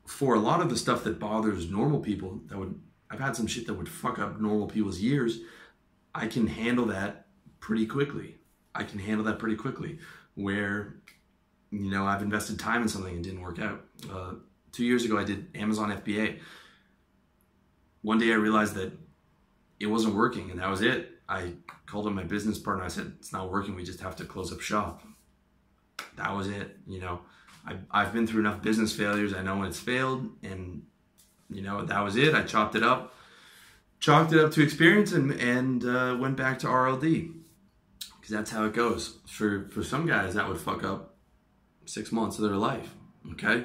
for 0.06 0.34
a 0.34 0.38
lot 0.38 0.60
of 0.60 0.68
the 0.68 0.76
stuff 0.76 1.04
that 1.04 1.18
bothers 1.18 1.70
normal 1.70 2.00
people, 2.00 2.40
that 2.48 2.58
would 2.58 2.80
I've 3.14 3.20
had 3.20 3.36
some 3.36 3.46
shit 3.46 3.66
that 3.68 3.74
would 3.74 3.88
fuck 3.88 4.18
up 4.18 4.40
normal 4.40 4.66
people's 4.66 5.00
years. 5.00 5.38
I 6.14 6.26
can 6.26 6.48
handle 6.48 6.86
that 6.86 7.26
pretty 7.60 7.86
quickly. 7.86 8.38
I 8.74 8.82
can 8.82 8.98
handle 8.98 9.24
that 9.26 9.38
pretty 9.38 9.54
quickly. 9.54 9.98
Where, 10.34 10.96
you 11.70 11.90
know, 11.90 12.06
I've 12.06 12.22
invested 12.22 12.58
time 12.58 12.82
in 12.82 12.88
something 12.88 13.14
and 13.14 13.22
didn't 13.22 13.40
work 13.40 13.60
out. 13.60 13.84
Uh, 14.10 14.32
two 14.72 14.84
years 14.84 15.04
ago, 15.04 15.16
I 15.16 15.22
did 15.22 15.46
Amazon 15.54 15.92
FBA. 15.92 16.40
One 18.02 18.18
day 18.18 18.32
I 18.32 18.36
realized 18.36 18.74
that 18.74 18.92
it 19.78 19.86
wasn't 19.86 20.16
working 20.16 20.50
and 20.50 20.58
that 20.58 20.68
was 20.68 20.82
it. 20.82 21.12
I 21.28 21.52
called 21.86 22.06
up 22.06 22.12
my 22.12 22.24
business 22.24 22.58
partner. 22.58 22.84
I 22.84 22.88
said, 22.88 23.12
it's 23.18 23.32
not 23.32 23.50
working. 23.50 23.74
We 23.74 23.84
just 23.84 24.00
have 24.00 24.16
to 24.16 24.24
close 24.24 24.52
up 24.52 24.60
shop. 24.60 25.02
That 26.16 26.34
was 26.36 26.48
it. 26.48 26.76
You 26.86 27.00
know, 27.00 27.20
I, 27.66 27.76
I've 27.90 28.12
been 28.12 28.26
through 28.26 28.40
enough 28.40 28.62
business 28.62 28.92
failures. 28.94 29.32
I 29.34 29.42
know 29.42 29.56
when 29.56 29.68
it's 29.68 29.80
failed 29.80 30.28
and 30.42 30.82
you 31.50 31.62
know, 31.62 31.84
that 31.84 32.00
was 32.00 32.16
it. 32.16 32.34
I 32.34 32.42
chopped 32.42 32.74
it 32.74 32.82
up, 32.82 33.14
chalked 34.00 34.32
it 34.32 34.40
up 34.40 34.50
to 34.52 34.62
experience, 34.62 35.12
and 35.12 35.32
and 35.32 35.84
uh, 35.84 36.16
went 36.18 36.36
back 36.36 36.58
to 36.60 36.66
RLD 36.66 37.32
because 38.20 38.30
that's 38.30 38.50
how 38.50 38.64
it 38.64 38.72
goes. 38.72 39.18
For 39.26 39.68
for 39.70 39.82
some 39.82 40.06
guys, 40.06 40.34
that 40.34 40.48
would 40.48 40.58
fuck 40.58 40.84
up 40.84 41.16
six 41.84 42.12
months 42.12 42.38
of 42.38 42.44
their 42.44 42.56
life. 42.56 42.94
Okay, 43.32 43.64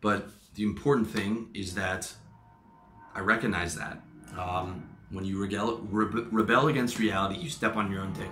but 0.00 0.28
the 0.54 0.64
important 0.64 1.08
thing 1.08 1.50
is 1.54 1.74
that 1.74 2.12
I 3.14 3.20
recognize 3.20 3.76
that. 3.76 4.00
Um, 4.36 4.88
when 5.10 5.24
you 5.24 5.40
rebel, 5.40 5.78
rebel 5.90 6.68
against 6.68 6.98
reality, 6.98 7.40
you 7.40 7.50
step 7.50 7.76
on 7.76 7.90
your 7.90 8.02
own 8.02 8.12
dick. 8.12 8.30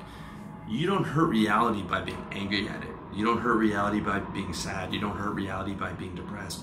You 0.69 0.87
don't 0.87 1.05
hurt 1.05 1.29
reality 1.29 1.83
by 1.83 2.01
being 2.03 2.25
angry 2.33 2.69
at 2.69 2.83
it. 2.83 2.91
You 3.15 3.25
don't 3.25 3.41
hurt 3.41 3.57
reality 3.57 4.01
by 4.01 4.21
being 4.21 4.53
sad. 4.53 4.93
You 4.93 5.01
don't 5.01 5.17
hurt 5.17 5.35
reality 5.35 5.73
by 5.73 5.93
being 5.93 6.15
depressed. 6.15 6.61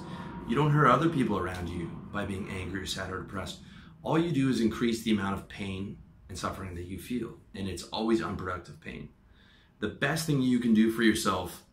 You 0.47 0.55
don't 0.55 0.71
hurt 0.71 0.87
other 0.87 1.09
people 1.09 1.37
around 1.37 1.69
you 1.69 1.89
by 2.13 2.25
being 2.25 2.47
angry 2.49 2.81
or 2.81 2.85
sad 2.85 3.11
or 3.11 3.21
depressed. 3.21 3.59
All 4.03 4.19
you 4.19 4.31
do 4.31 4.49
is 4.49 4.61
increase 4.61 5.01
the 5.01 5.11
amount 5.11 5.33
of 5.33 5.49
pain 5.49 5.97
and 6.29 6.37
suffering 6.37 6.75
that 6.75 6.85
you 6.85 6.99
feel, 6.99 7.33
and 7.55 7.67
it's 7.67 7.83
always 7.83 8.21
unproductive 8.21 8.79
pain. 8.79 9.09
The 9.79 9.87
best 9.87 10.27
thing 10.27 10.41
you 10.41 10.59
can 10.59 10.73
do 10.73 10.91
for 10.91 11.03
yourself, 11.03 11.63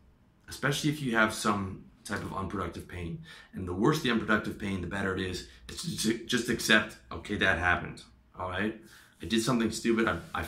especially 0.49 0.91
if 0.91 1.03
you 1.03 1.15
have 1.17 1.35
some 1.35 1.85
type 2.05 2.23
of 2.23 2.35
unproductive 2.35 2.89
pain, 2.89 3.23
and 3.53 3.69
the 3.69 3.75
worse 3.75 4.03
the 4.03 4.11
unproductive 4.11 4.59
pain, 4.59 4.81
the 4.81 4.87
better 4.87 5.15
it 5.15 5.21
is, 5.21 5.49
is 5.69 5.83
just 6.27 6.49
accept, 6.49 6.97
okay, 7.13 7.37
that 7.37 7.59
happened. 7.59 8.03
All 8.39 8.49
right, 8.49 8.81
I 9.21 9.27
did 9.27 9.43
something 9.43 9.71
stupid. 9.71 10.09
I, 10.09 10.19
I, 10.35 10.45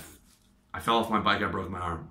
I 0.72 0.80
fell 0.80 0.98
off 0.98 1.10
my 1.10 1.20
bike. 1.20 1.42
I 1.42 1.46
broke 1.46 1.70
my 1.70 1.80
arm. 1.80 2.08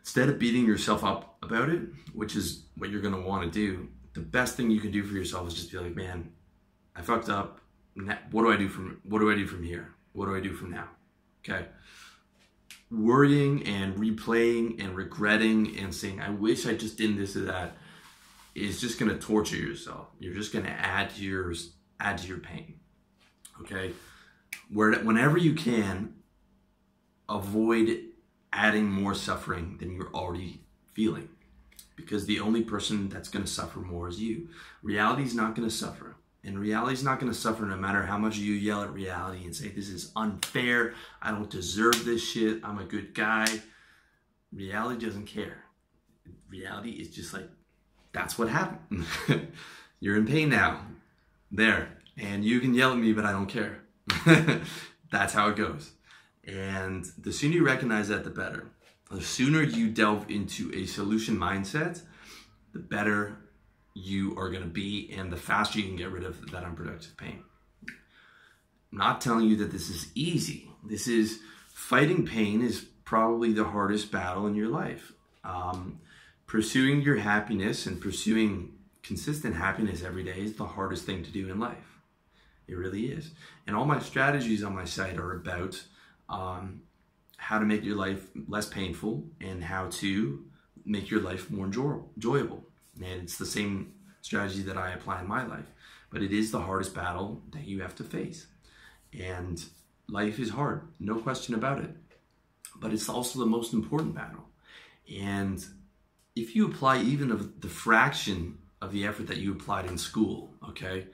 Instead 0.00 0.28
of 0.28 0.38
beating 0.38 0.66
yourself 0.66 1.02
up 1.02 1.36
about 1.42 1.68
it, 1.68 1.82
which 2.12 2.36
is 2.36 2.64
what 2.76 2.90
you're 2.90 3.00
gonna 3.00 3.20
want 3.20 3.42
to 3.44 3.50
do, 3.50 3.88
the 4.14 4.20
best 4.20 4.56
thing 4.56 4.70
you 4.70 4.80
can 4.80 4.90
do 4.90 5.02
for 5.02 5.14
yourself 5.14 5.48
is 5.48 5.54
just 5.54 5.72
be 5.72 5.78
like, 5.78 5.94
man, 5.94 6.30
I 6.94 7.02
fucked 7.02 7.28
up. 7.28 7.60
What 8.30 8.42
do 8.42 8.52
I 8.52 8.56
do 8.56 8.68
from 8.68 9.00
What 9.04 9.20
do 9.20 9.30
I 9.30 9.34
do 9.34 9.46
from 9.46 9.62
here? 9.62 9.94
What 10.12 10.26
do 10.26 10.36
I 10.36 10.40
do 10.40 10.52
from 10.52 10.70
now? 10.70 10.88
Okay. 11.44 11.66
Worrying 12.90 13.66
and 13.66 13.96
replaying 13.96 14.82
and 14.82 14.96
regretting 14.96 15.76
and 15.78 15.92
saying, 15.92 16.20
I 16.20 16.30
wish 16.30 16.66
I 16.66 16.74
just 16.74 16.96
didn't 16.96 17.16
this 17.16 17.36
or 17.36 17.40
that 17.40 17.76
is 18.54 18.80
just 18.80 18.98
going 19.00 19.10
to 19.10 19.18
torture 19.18 19.56
yourself. 19.56 20.08
You're 20.20 20.34
just 20.34 20.52
going 20.52 20.64
to 20.64 20.70
add 20.70 21.10
to 21.16 21.22
your 21.22 21.52
add 21.98 22.18
to 22.18 22.28
your 22.28 22.38
pain. 22.38 22.74
Okay, 23.60 23.92
where 24.74 24.92
whenever 24.96 25.38
you 25.38 25.54
can, 25.54 26.14
avoid 27.28 28.00
adding 28.52 28.90
more 28.90 29.14
suffering 29.14 29.76
than 29.78 29.94
you're 29.94 30.12
already 30.12 30.60
feeling, 30.92 31.28
because 31.94 32.26
the 32.26 32.40
only 32.40 32.62
person 32.62 33.08
that's 33.08 33.28
going 33.28 33.44
to 33.44 33.50
suffer 33.50 33.78
more 33.78 34.08
is 34.08 34.20
you. 34.20 34.48
Reality 34.82 35.22
is 35.22 35.34
not 35.34 35.54
going 35.54 35.68
to 35.68 35.74
suffer. 35.74 36.16
And 36.42 36.58
reality 36.58 36.92
is 36.92 37.04
not 37.04 37.20
going 37.20 37.32
to 37.32 37.38
suffer 37.38 37.64
no 37.64 37.76
matter 37.76 38.02
how 38.02 38.18
much 38.18 38.36
you 38.36 38.52
yell 38.52 38.82
at 38.82 38.92
reality 38.92 39.44
and 39.44 39.56
say, 39.56 39.68
This 39.68 39.88
is 39.88 40.12
unfair. 40.14 40.92
I 41.22 41.30
don't 41.30 41.48
deserve 41.48 42.04
this 42.04 42.22
shit. 42.22 42.60
I'm 42.62 42.78
a 42.78 42.84
good 42.84 43.14
guy. 43.14 43.46
Reality 44.52 45.06
doesn't 45.06 45.26
care. 45.26 45.64
Reality 46.50 46.90
is 46.90 47.08
just 47.08 47.32
like, 47.32 47.48
that's 48.12 48.38
what 48.38 48.48
happened. 48.48 49.06
You're 50.00 50.16
in 50.16 50.26
pain 50.26 50.50
now. 50.50 50.84
There. 51.50 51.96
And 52.18 52.44
you 52.44 52.60
can 52.60 52.74
yell 52.74 52.92
at 52.92 52.98
me, 52.98 53.12
but 53.12 53.24
I 53.24 53.32
don't 53.32 53.46
care. 53.46 53.83
that's 55.10 55.32
how 55.32 55.48
it 55.48 55.56
goes. 55.56 55.92
And 56.46 57.04
the 57.18 57.32
sooner 57.32 57.54
you 57.54 57.66
recognize 57.66 58.08
that, 58.08 58.24
the 58.24 58.30
better. 58.30 58.70
The 59.10 59.22
sooner 59.22 59.62
you 59.62 59.90
delve 59.90 60.30
into 60.30 60.72
a 60.74 60.86
solution 60.86 61.36
mindset, 61.36 62.02
the 62.72 62.80
better 62.80 63.38
you 63.94 64.36
are 64.36 64.50
going 64.50 64.62
to 64.62 64.68
be 64.68 65.12
and 65.16 65.32
the 65.32 65.36
faster 65.36 65.78
you 65.78 65.86
can 65.86 65.96
get 65.96 66.10
rid 66.10 66.24
of 66.24 66.50
that 66.50 66.64
unproductive 66.64 67.16
pain. 67.16 67.44
I'm 67.86 68.98
not 68.98 69.20
telling 69.20 69.46
you 69.46 69.56
that 69.56 69.70
this 69.70 69.88
is 69.88 70.10
easy. 70.14 70.68
This 70.84 71.06
is 71.06 71.40
fighting 71.72 72.26
pain 72.26 72.62
is 72.62 72.84
probably 73.04 73.52
the 73.52 73.64
hardest 73.64 74.10
battle 74.10 74.46
in 74.46 74.54
your 74.54 74.68
life. 74.68 75.12
Um, 75.44 76.00
pursuing 76.46 77.02
your 77.02 77.16
happiness 77.16 77.86
and 77.86 78.00
pursuing 78.00 78.72
consistent 79.02 79.54
happiness 79.54 80.02
every 80.02 80.24
day 80.24 80.40
is 80.40 80.54
the 80.54 80.64
hardest 80.64 81.04
thing 81.04 81.22
to 81.22 81.30
do 81.30 81.50
in 81.50 81.60
life. 81.60 81.93
It 82.66 82.76
really 82.76 83.06
is. 83.06 83.30
And 83.66 83.76
all 83.76 83.84
my 83.84 83.98
strategies 83.98 84.62
on 84.62 84.74
my 84.74 84.84
site 84.84 85.18
are 85.18 85.32
about 85.32 85.82
um, 86.28 86.82
how 87.36 87.58
to 87.58 87.64
make 87.64 87.84
your 87.84 87.96
life 87.96 88.26
less 88.48 88.66
painful 88.66 89.24
and 89.40 89.62
how 89.62 89.88
to 89.90 90.44
make 90.84 91.10
your 91.10 91.20
life 91.20 91.50
more 91.50 91.66
enjoyable. 91.66 92.64
And 92.96 93.22
it's 93.22 93.38
the 93.38 93.46
same 93.46 93.92
strategy 94.22 94.62
that 94.62 94.78
I 94.78 94.92
apply 94.92 95.20
in 95.20 95.28
my 95.28 95.46
life. 95.46 95.66
But 96.10 96.22
it 96.22 96.32
is 96.32 96.50
the 96.50 96.60
hardest 96.60 96.94
battle 96.94 97.42
that 97.52 97.64
you 97.64 97.82
have 97.82 97.94
to 97.96 98.04
face. 98.04 98.46
And 99.12 99.62
life 100.08 100.38
is 100.38 100.50
hard, 100.50 100.88
no 101.00 101.16
question 101.16 101.54
about 101.54 101.80
it. 101.80 101.90
But 102.76 102.92
it's 102.92 103.08
also 103.08 103.38
the 103.38 103.46
most 103.46 103.72
important 103.72 104.14
battle. 104.14 104.48
And 105.12 105.64
if 106.34 106.56
you 106.56 106.66
apply 106.66 107.02
even 107.02 107.30
of 107.30 107.60
the 107.60 107.68
fraction 107.68 108.58
of 108.80 108.92
the 108.92 109.06
effort 109.06 109.26
that 109.28 109.36
you 109.36 109.52
applied 109.52 109.86
in 109.86 109.98
school, 109.98 110.50
okay, 110.68 111.06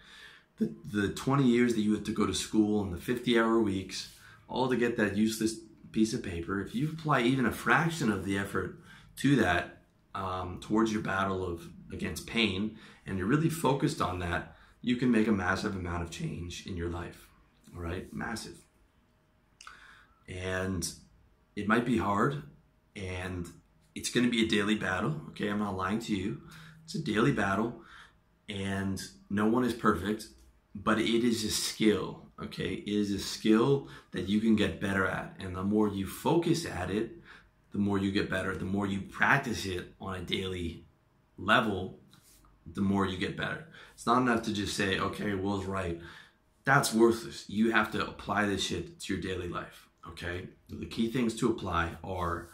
the, 0.60 0.72
the 0.92 1.08
20 1.08 1.42
years 1.42 1.74
that 1.74 1.80
you 1.80 1.94
had 1.94 2.04
to 2.04 2.12
go 2.12 2.26
to 2.26 2.34
school 2.34 2.82
and 2.82 2.92
the 2.92 3.00
50 3.00 3.38
hour 3.38 3.58
weeks, 3.60 4.14
all 4.48 4.68
to 4.68 4.76
get 4.76 4.96
that 4.98 5.16
useless 5.16 5.56
piece 5.90 6.12
of 6.14 6.22
paper, 6.22 6.60
if 6.60 6.74
you 6.74 6.90
apply 6.90 7.22
even 7.22 7.46
a 7.46 7.52
fraction 7.52 8.12
of 8.12 8.24
the 8.24 8.38
effort 8.38 8.78
to 9.16 9.36
that, 9.36 9.78
um, 10.14 10.58
towards 10.60 10.92
your 10.92 11.02
battle 11.02 11.44
of 11.44 11.68
against 11.92 12.26
pain 12.26 12.76
and 13.06 13.18
you're 13.18 13.26
really 13.26 13.48
focused 13.48 14.00
on 14.00 14.18
that, 14.20 14.56
you 14.82 14.96
can 14.96 15.10
make 15.10 15.28
a 15.28 15.32
massive 15.32 15.74
amount 15.74 16.02
of 16.02 16.10
change 16.10 16.66
in 16.66 16.76
your 16.76 16.90
life. 16.90 17.26
All 17.74 17.82
right, 17.82 18.12
massive. 18.12 18.56
And 20.28 20.88
it 21.56 21.66
might 21.66 21.84
be 21.84 21.98
hard 21.98 22.42
and 22.96 23.46
it's 23.94 24.10
going 24.10 24.24
to 24.24 24.30
be 24.30 24.44
a 24.44 24.48
daily 24.48 24.74
battle. 24.74 25.20
Okay, 25.30 25.48
I'm 25.48 25.58
not 25.58 25.76
lying 25.76 25.98
to 26.00 26.14
you. 26.14 26.42
It's 26.84 26.94
a 26.94 27.02
daily 27.02 27.32
battle 27.32 27.82
and 28.48 29.00
no 29.28 29.46
one 29.46 29.64
is 29.64 29.74
perfect, 29.74 30.26
but 30.74 30.98
it 30.98 31.24
is 31.24 31.44
a 31.44 31.50
skill. 31.50 32.26
Okay, 32.42 32.72
it 32.74 32.88
is 32.88 33.12
a 33.12 33.18
skill 33.18 33.88
that 34.12 34.28
you 34.28 34.40
can 34.40 34.56
get 34.56 34.80
better 34.80 35.06
at. 35.06 35.37
And 35.38 35.54
the 35.54 35.62
more 35.62 35.88
you 35.88 36.06
focus 36.06 36.64
at 36.64 36.90
it, 36.90 37.12
the 37.72 37.78
more 37.78 37.98
you 37.98 38.11
get 38.11 38.30
better. 38.30 38.56
The 38.56 38.64
more 38.64 38.87
you 38.87 39.02
practice 39.02 39.66
it 39.66 39.92
on 40.00 40.16
a 40.16 40.22
daily 40.22 40.85
level, 41.37 41.98
the 42.66 42.80
more 42.80 43.06
you 43.06 43.18
get 43.18 43.37
better. 43.37 43.68
It's 43.94 44.06
not 44.06 44.22
enough 44.22 44.42
to 44.44 44.52
just 44.52 44.76
say, 44.76 44.98
okay, 44.98 45.35
Will's 45.35 45.66
right. 45.66 46.00
That's 46.64 46.94
worthless. 46.94 47.44
You 47.48 47.72
have 47.72 47.90
to 47.92 48.06
apply 48.06 48.46
this 48.46 48.64
shit 48.64 49.00
to 49.00 49.12
your 49.12 49.22
daily 49.22 49.48
life. 49.48 49.88
Okay? 50.09 50.48
The 50.68 50.87
key 50.87 51.11
things 51.11 51.35
to 51.37 51.50
apply 51.50 51.96
are 52.02 52.48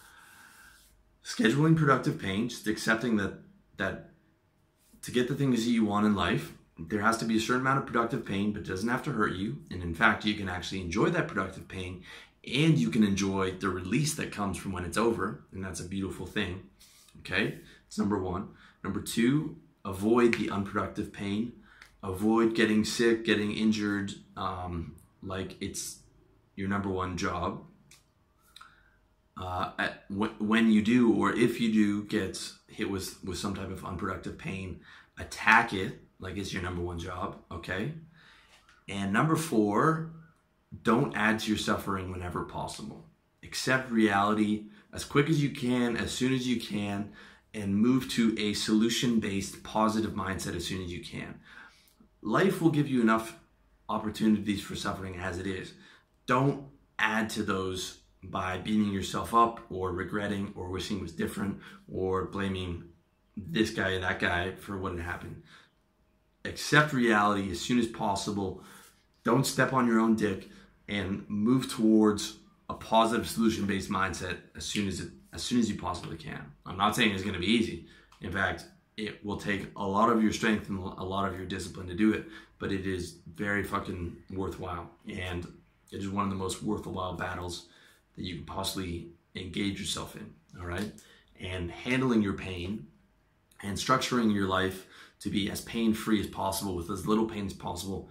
scheduling 1.25 1.77
productive 1.77 2.21
pain, 2.21 2.49
just 2.49 2.67
accepting 2.67 3.17
that 3.17 3.41
that 3.77 4.11
to 5.03 5.11
get 5.11 5.29
the 5.29 5.35
things 5.35 5.65
that 5.65 5.71
you 5.71 5.85
want 5.85 6.07
in 6.07 6.15
life, 6.15 6.53
there 6.79 7.01
has 7.01 7.17
to 7.19 7.25
be 7.25 7.37
a 7.37 7.41
certain 7.41 7.63
amount 7.63 7.79
of 7.79 7.87
productive 7.87 8.25
pain, 8.25 8.53
but 8.53 8.63
it 8.63 8.69
doesn't 8.69 8.89
have 8.89 9.03
to 9.05 9.13
hurt 9.13 9.33
you. 9.33 9.59
And 9.71 9.83
in 9.83 9.95
fact, 9.95 10.25
you 10.25 10.35
can 10.35 10.49
actually 10.49 10.83
enjoy 10.83 11.09
that 11.11 11.29
productive 11.29 11.69
pain 11.69 12.03
and 12.45 12.79
you 12.79 12.91
can 12.91 13.03
enjoy 13.03 13.53
the 13.53 13.69
release 13.69 14.15
that 14.15 14.31
comes 14.31 14.57
from 14.57 14.73
when 14.73 14.85
it's 14.85 14.99
over. 14.99 15.43
And 15.53 15.65
that's 15.65 15.81
a 15.81 15.89
beautiful 15.89 16.27
thing. 16.27 16.63
Okay, 17.21 17.59
it's 17.87 17.99
number 17.99 18.19
one. 18.19 18.49
Number 18.85 19.01
two, 19.01 19.57
avoid 19.85 20.35
the 20.35 20.51
unproductive 20.51 21.13
pain. 21.13 21.53
Avoid 22.03 22.55
getting 22.55 22.85
sick, 22.85 23.25
getting 23.25 23.53
injured, 23.53 24.13
um, 24.37 24.95
like 25.23 25.57
it's 25.61 25.99
your 26.55 26.69
number 26.69 26.89
one 26.89 27.17
job. 27.17 27.65
Uh, 29.37 29.73
at, 29.79 30.05
when 30.09 30.71
you 30.71 30.83
do, 30.83 31.13
or 31.13 31.33
if 31.33 31.61
you 31.61 31.73
do 31.73 32.05
get 32.05 32.53
hit 32.69 32.91
with, 32.91 33.23
with 33.25 33.39
some 33.39 33.55
type 33.55 33.71
of 33.71 33.85
unproductive 33.85 34.39
pain, 34.39 34.81
attack 35.19 35.73
it 35.73 36.01
like 36.19 36.37
it's 36.37 36.53
your 36.53 36.63
number 36.63 36.83
one 36.83 36.99
job, 36.99 37.39
okay? 37.51 37.93
And 38.89 39.13
number 39.13 39.37
four, 39.37 40.11
don't 40.83 41.17
add 41.17 41.41
to 41.41 41.49
your 41.49 41.59
suffering 41.59 42.11
whenever 42.11 42.45
possible. 42.45 43.07
Accept 43.43 43.91
reality 43.91 44.65
as 44.93 45.05
quick 45.05 45.29
as 45.29 45.43
you 45.43 45.51
can, 45.51 45.97
as 45.97 46.13
soon 46.13 46.33
as 46.33 46.47
you 46.47 46.61
can, 46.61 47.13
and 47.55 47.77
move 47.77 48.11
to 48.11 48.39
a 48.39 48.55
solution 48.55 49.21
based 49.21 49.63
positive 49.63 50.13
mindset 50.13 50.55
as 50.55 50.67
soon 50.67 50.83
as 50.83 50.93
you 50.93 51.03
can. 51.03 51.41
Life 52.23 52.61
will 52.61 52.71
give 52.71 52.89
you 52.89 53.01
enough 53.01 53.39
opportunities 53.89 54.61
for 54.63 54.75
suffering 54.75 55.17
as 55.17 55.39
it 55.39 55.47
is. 55.47 55.73
Don't 56.27 56.67
add 56.99 57.31
to 57.31 57.43
those 57.43 57.99
by 58.23 58.59
beating 58.59 58.93
yourself 58.93 59.35
up 59.35 59.61
or 59.71 59.93
regretting 59.93 60.53
or 60.57 60.69
wishing 60.71 61.01
was 61.01 61.13
different 61.13 61.61
or 61.93 62.25
blaming 62.27 62.85
this 63.37 63.71
guy 63.71 63.93
or 63.93 64.01
that 64.01 64.19
guy 64.19 64.53
for 64.57 64.77
what 64.77 64.93
had 64.93 65.03
happened. 65.03 65.43
Accept 66.47 66.93
reality 66.93 67.51
as 67.51 67.61
soon 67.61 67.79
as 67.79 67.87
possible. 67.87 68.63
Don't 69.25 69.47
step 69.47 69.73
on 69.73 69.87
your 69.87 69.99
own 69.99 70.17
dick 70.17 70.49
and 70.89 71.25
move 71.29 71.71
towards 71.71 72.37
a 72.69 72.75
positive 72.75 73.29
solution 73.29 73.67
based 73.67 73.91
mindset 73.91 74.39
as 74.57 74.65
soon 74.65 74.89
as 74.89 75.01
it 75.01 75.11
as 75.33 75.43
soon 75.43 75.61
as 75.61 75.71
you 75.71 75.77
possibly 75.79 76.17
can. 76.17 76.41
I'm 76.65 76.79
not 76.79 76.97
saying 76.97 77.13
it's 77.13 77.23
going 77.23 77.35
to 77.35 77.41
be 77.41 77.47
easy. 77.47 77.87
In 78.23 78.33
fact, 78.33 78.65
it 78.97 79.23
will 79.25 79.37
take 79.37 79.67
a 79.77 79.87
lot 79.87 80.11
of 80.11 80.23
your 80.23 80.33
strength 80.33 80.69
and 80.71 80.79
a 80.79 81.05
lot 81.05 81.29
of 81.29 81.37
your 81.37 81.45
discipline 81.47 81.87
to 81.89 81.95
do 81.95 82.13
it, 82.13 82.25
but 82.59 82.73
it 82.73 82.87
is 82.87 83.19
very 83.35 83.63
fucking 83.63 84.17
worthwhile. 84.33 84.91
And 85.07 85.47
it 85.93 85.99
is 85.99 86.09
one 86.09 86.25
of 86.25 86.31
the 86.31 86.37
most 86.37 86.63
worthwhile 86.63 87.15
battles 87.15 87.67
that 88.17 88.25
you 88.25 88.37
can 88.37 88.45
possibly 88.45 89.09
engage 89.35 89.79
yourself 89.79 90.17
in. 90.17 90.33
All 90.59 90.67
right. 90.67 90.91
And 91.39 91.71
handling 91.71 92.23
your 92.23 92.33
pain 92.33 92.87
and 93.63 93.77
structuring 93.77 94.33
your 94.33 94.49
life 94.49 94.87
to 95.21 95.31
be 95.31 95.51
as 95.51 95.61
pain 95.63 95.95
free 95.95 96.21
as 96.21 96.27
possible 96.27 96.77
with 96.77 96.91
as 96.91 97.07
little 97.07 97.27
pain 97.27 97.47
as 97.47 97.53
possible 97.53 98.11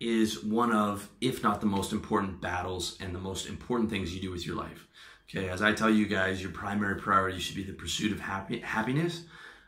is 0.00 0.42
one 0.42 0.72
of, 0.72 1.08
if 1.20 1.42
not 1.42 1.60
the 1.60 1.66
most 1.66 1.92
important 1.92 2.40
battles 2.40 2.96
and 3.00 3.14
the 3.14 3.20
most 3.20 3.48
important 3.48 3.90
things 3.90 4.14
you 4.14 4.20
do 4.20 4.30
with 4.30 4.46
your 4.46 4.56
life. 4.56 4.86
Okay, 5.28 5.48
as 5.48 5.62
I 5.62 5.72
tell 5.72 5.90
you 5.90 6.06
guys, 6.06 6.42
your 6.42 6.50
primary 6.50 6.96
priority 6.96 7.38
should 7.38 7.54
be 7.54 7.62
the 7.62 7.72
pursuit 7.72 8.10
of 8.10 8.18
happy, 8.18 8.58
happiness. 8.60 9.24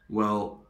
Well, 0.09 0.66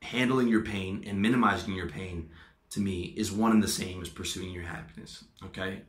handling 0.00 0.48
your 0.48 0.62
pain 0.62 1.04
and 1.06 1.20
minimizing 1.20 1.74
your 1.74 1.88
pain 1.88 2.30
to 2.70 2.80
me 2.80 3.14
is 3.16 3.30
one 3.30 3.52
and 3.52 3.62
the 3.62 3.68
same 3.68 4.02
as 4.02 4.08
pursuing 4.08 4.50
your 4.50 4.64
happiness. 4.64 5.24
Okay, 5.44 5.82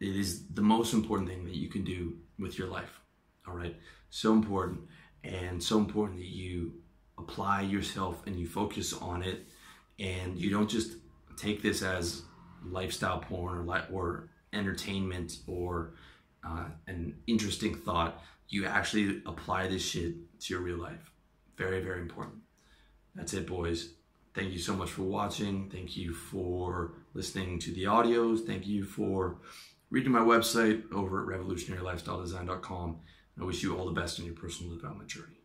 it 0.00 0.16
is 0.16 0.46
the 0.46 0.62
most 0.62 0.94
important 0.94 1.28
thing 1.28 1.44
that 1.44 1.56
you 1.56 1.68
can 1.68 1.84
do 1.84 2.16
with 2.38 2.56
your 2.56 2.68
life. 2.68 3.00
All 3.46 3.54
right, 3.54 3.76
so 4.08 4.32
important 4.32 4.80
and 5.24 5.62
so 5.62 5.78
important 5.78 6.20
that 6.20 6.28
you 6.28 6.72
apply 7.18 7.62
yourself 7.62 8.22
and 8.26 8.36
you 8.36 8.46
focus 8.46 8.92
on 8.92 9.22
it 9.22 9.46
and 9.98 10.36
you 10.38 10.50
don't 10.50 10.70
just 10.70 10.92
take 11.36 11.62
this 11.62 11.82
as 11.82 12.22
lifestyle 12.64 13.18
porn 13.18 13.68
or, 13.68 13.84
or 13.92 14.28
entertainment 14.52 15.38
or 15.46 15.94
uh, 16.46 16.64
an 16.86 17.14
interesting 17.26 17.74
thought. 17.74 18.22
You 18.48 18.66
actually 18.66 19.22
apply 19.26 19.68
this 19.68 19.82
shit 19.82 20.14
to 20.40 20.54
your 20.54 20.62
real 20.62 20.78
life. 20.78 21.10
Very, 21.56 21.80
very 21.80 22.00
important. 22.00 22.36
That's 23.14 23.34
it, 23.34 23.46
boys. 23.46 23.90
Thank 24.34 24.52
you 24.52 24.58
so 24.58 24.74
much 24.74 24.90
for 24.90 25.02
watching. 25.02 25.68
Thank 25.68 25.96
you 25.96 26.14
for 26.14 26.92
listening 27.14 27.58
to 27.60 27.72
the 27.72 27.84
audios. 27.84 28.46
Thank 28.46 28.66
you 28.66 28.84
for 28.84 29.38
reading 29.90 30.12
my 30.12 30.20
website 30.20 30.84
over 30.92 31.22
at 31.22 31.40
revolutionarylifestyledesign.com. 31.40 33.00
I 33.40 33.44
wish 33.44 33.62
you 33.62 33.76
all 33.76 33.86
the 33.86 34.00
best 34.00 34.18
in 34.18 34.24
your 34.26 34.34
personal 34.34 34.74
development 34.74 35.10
journey. 35.10 35.37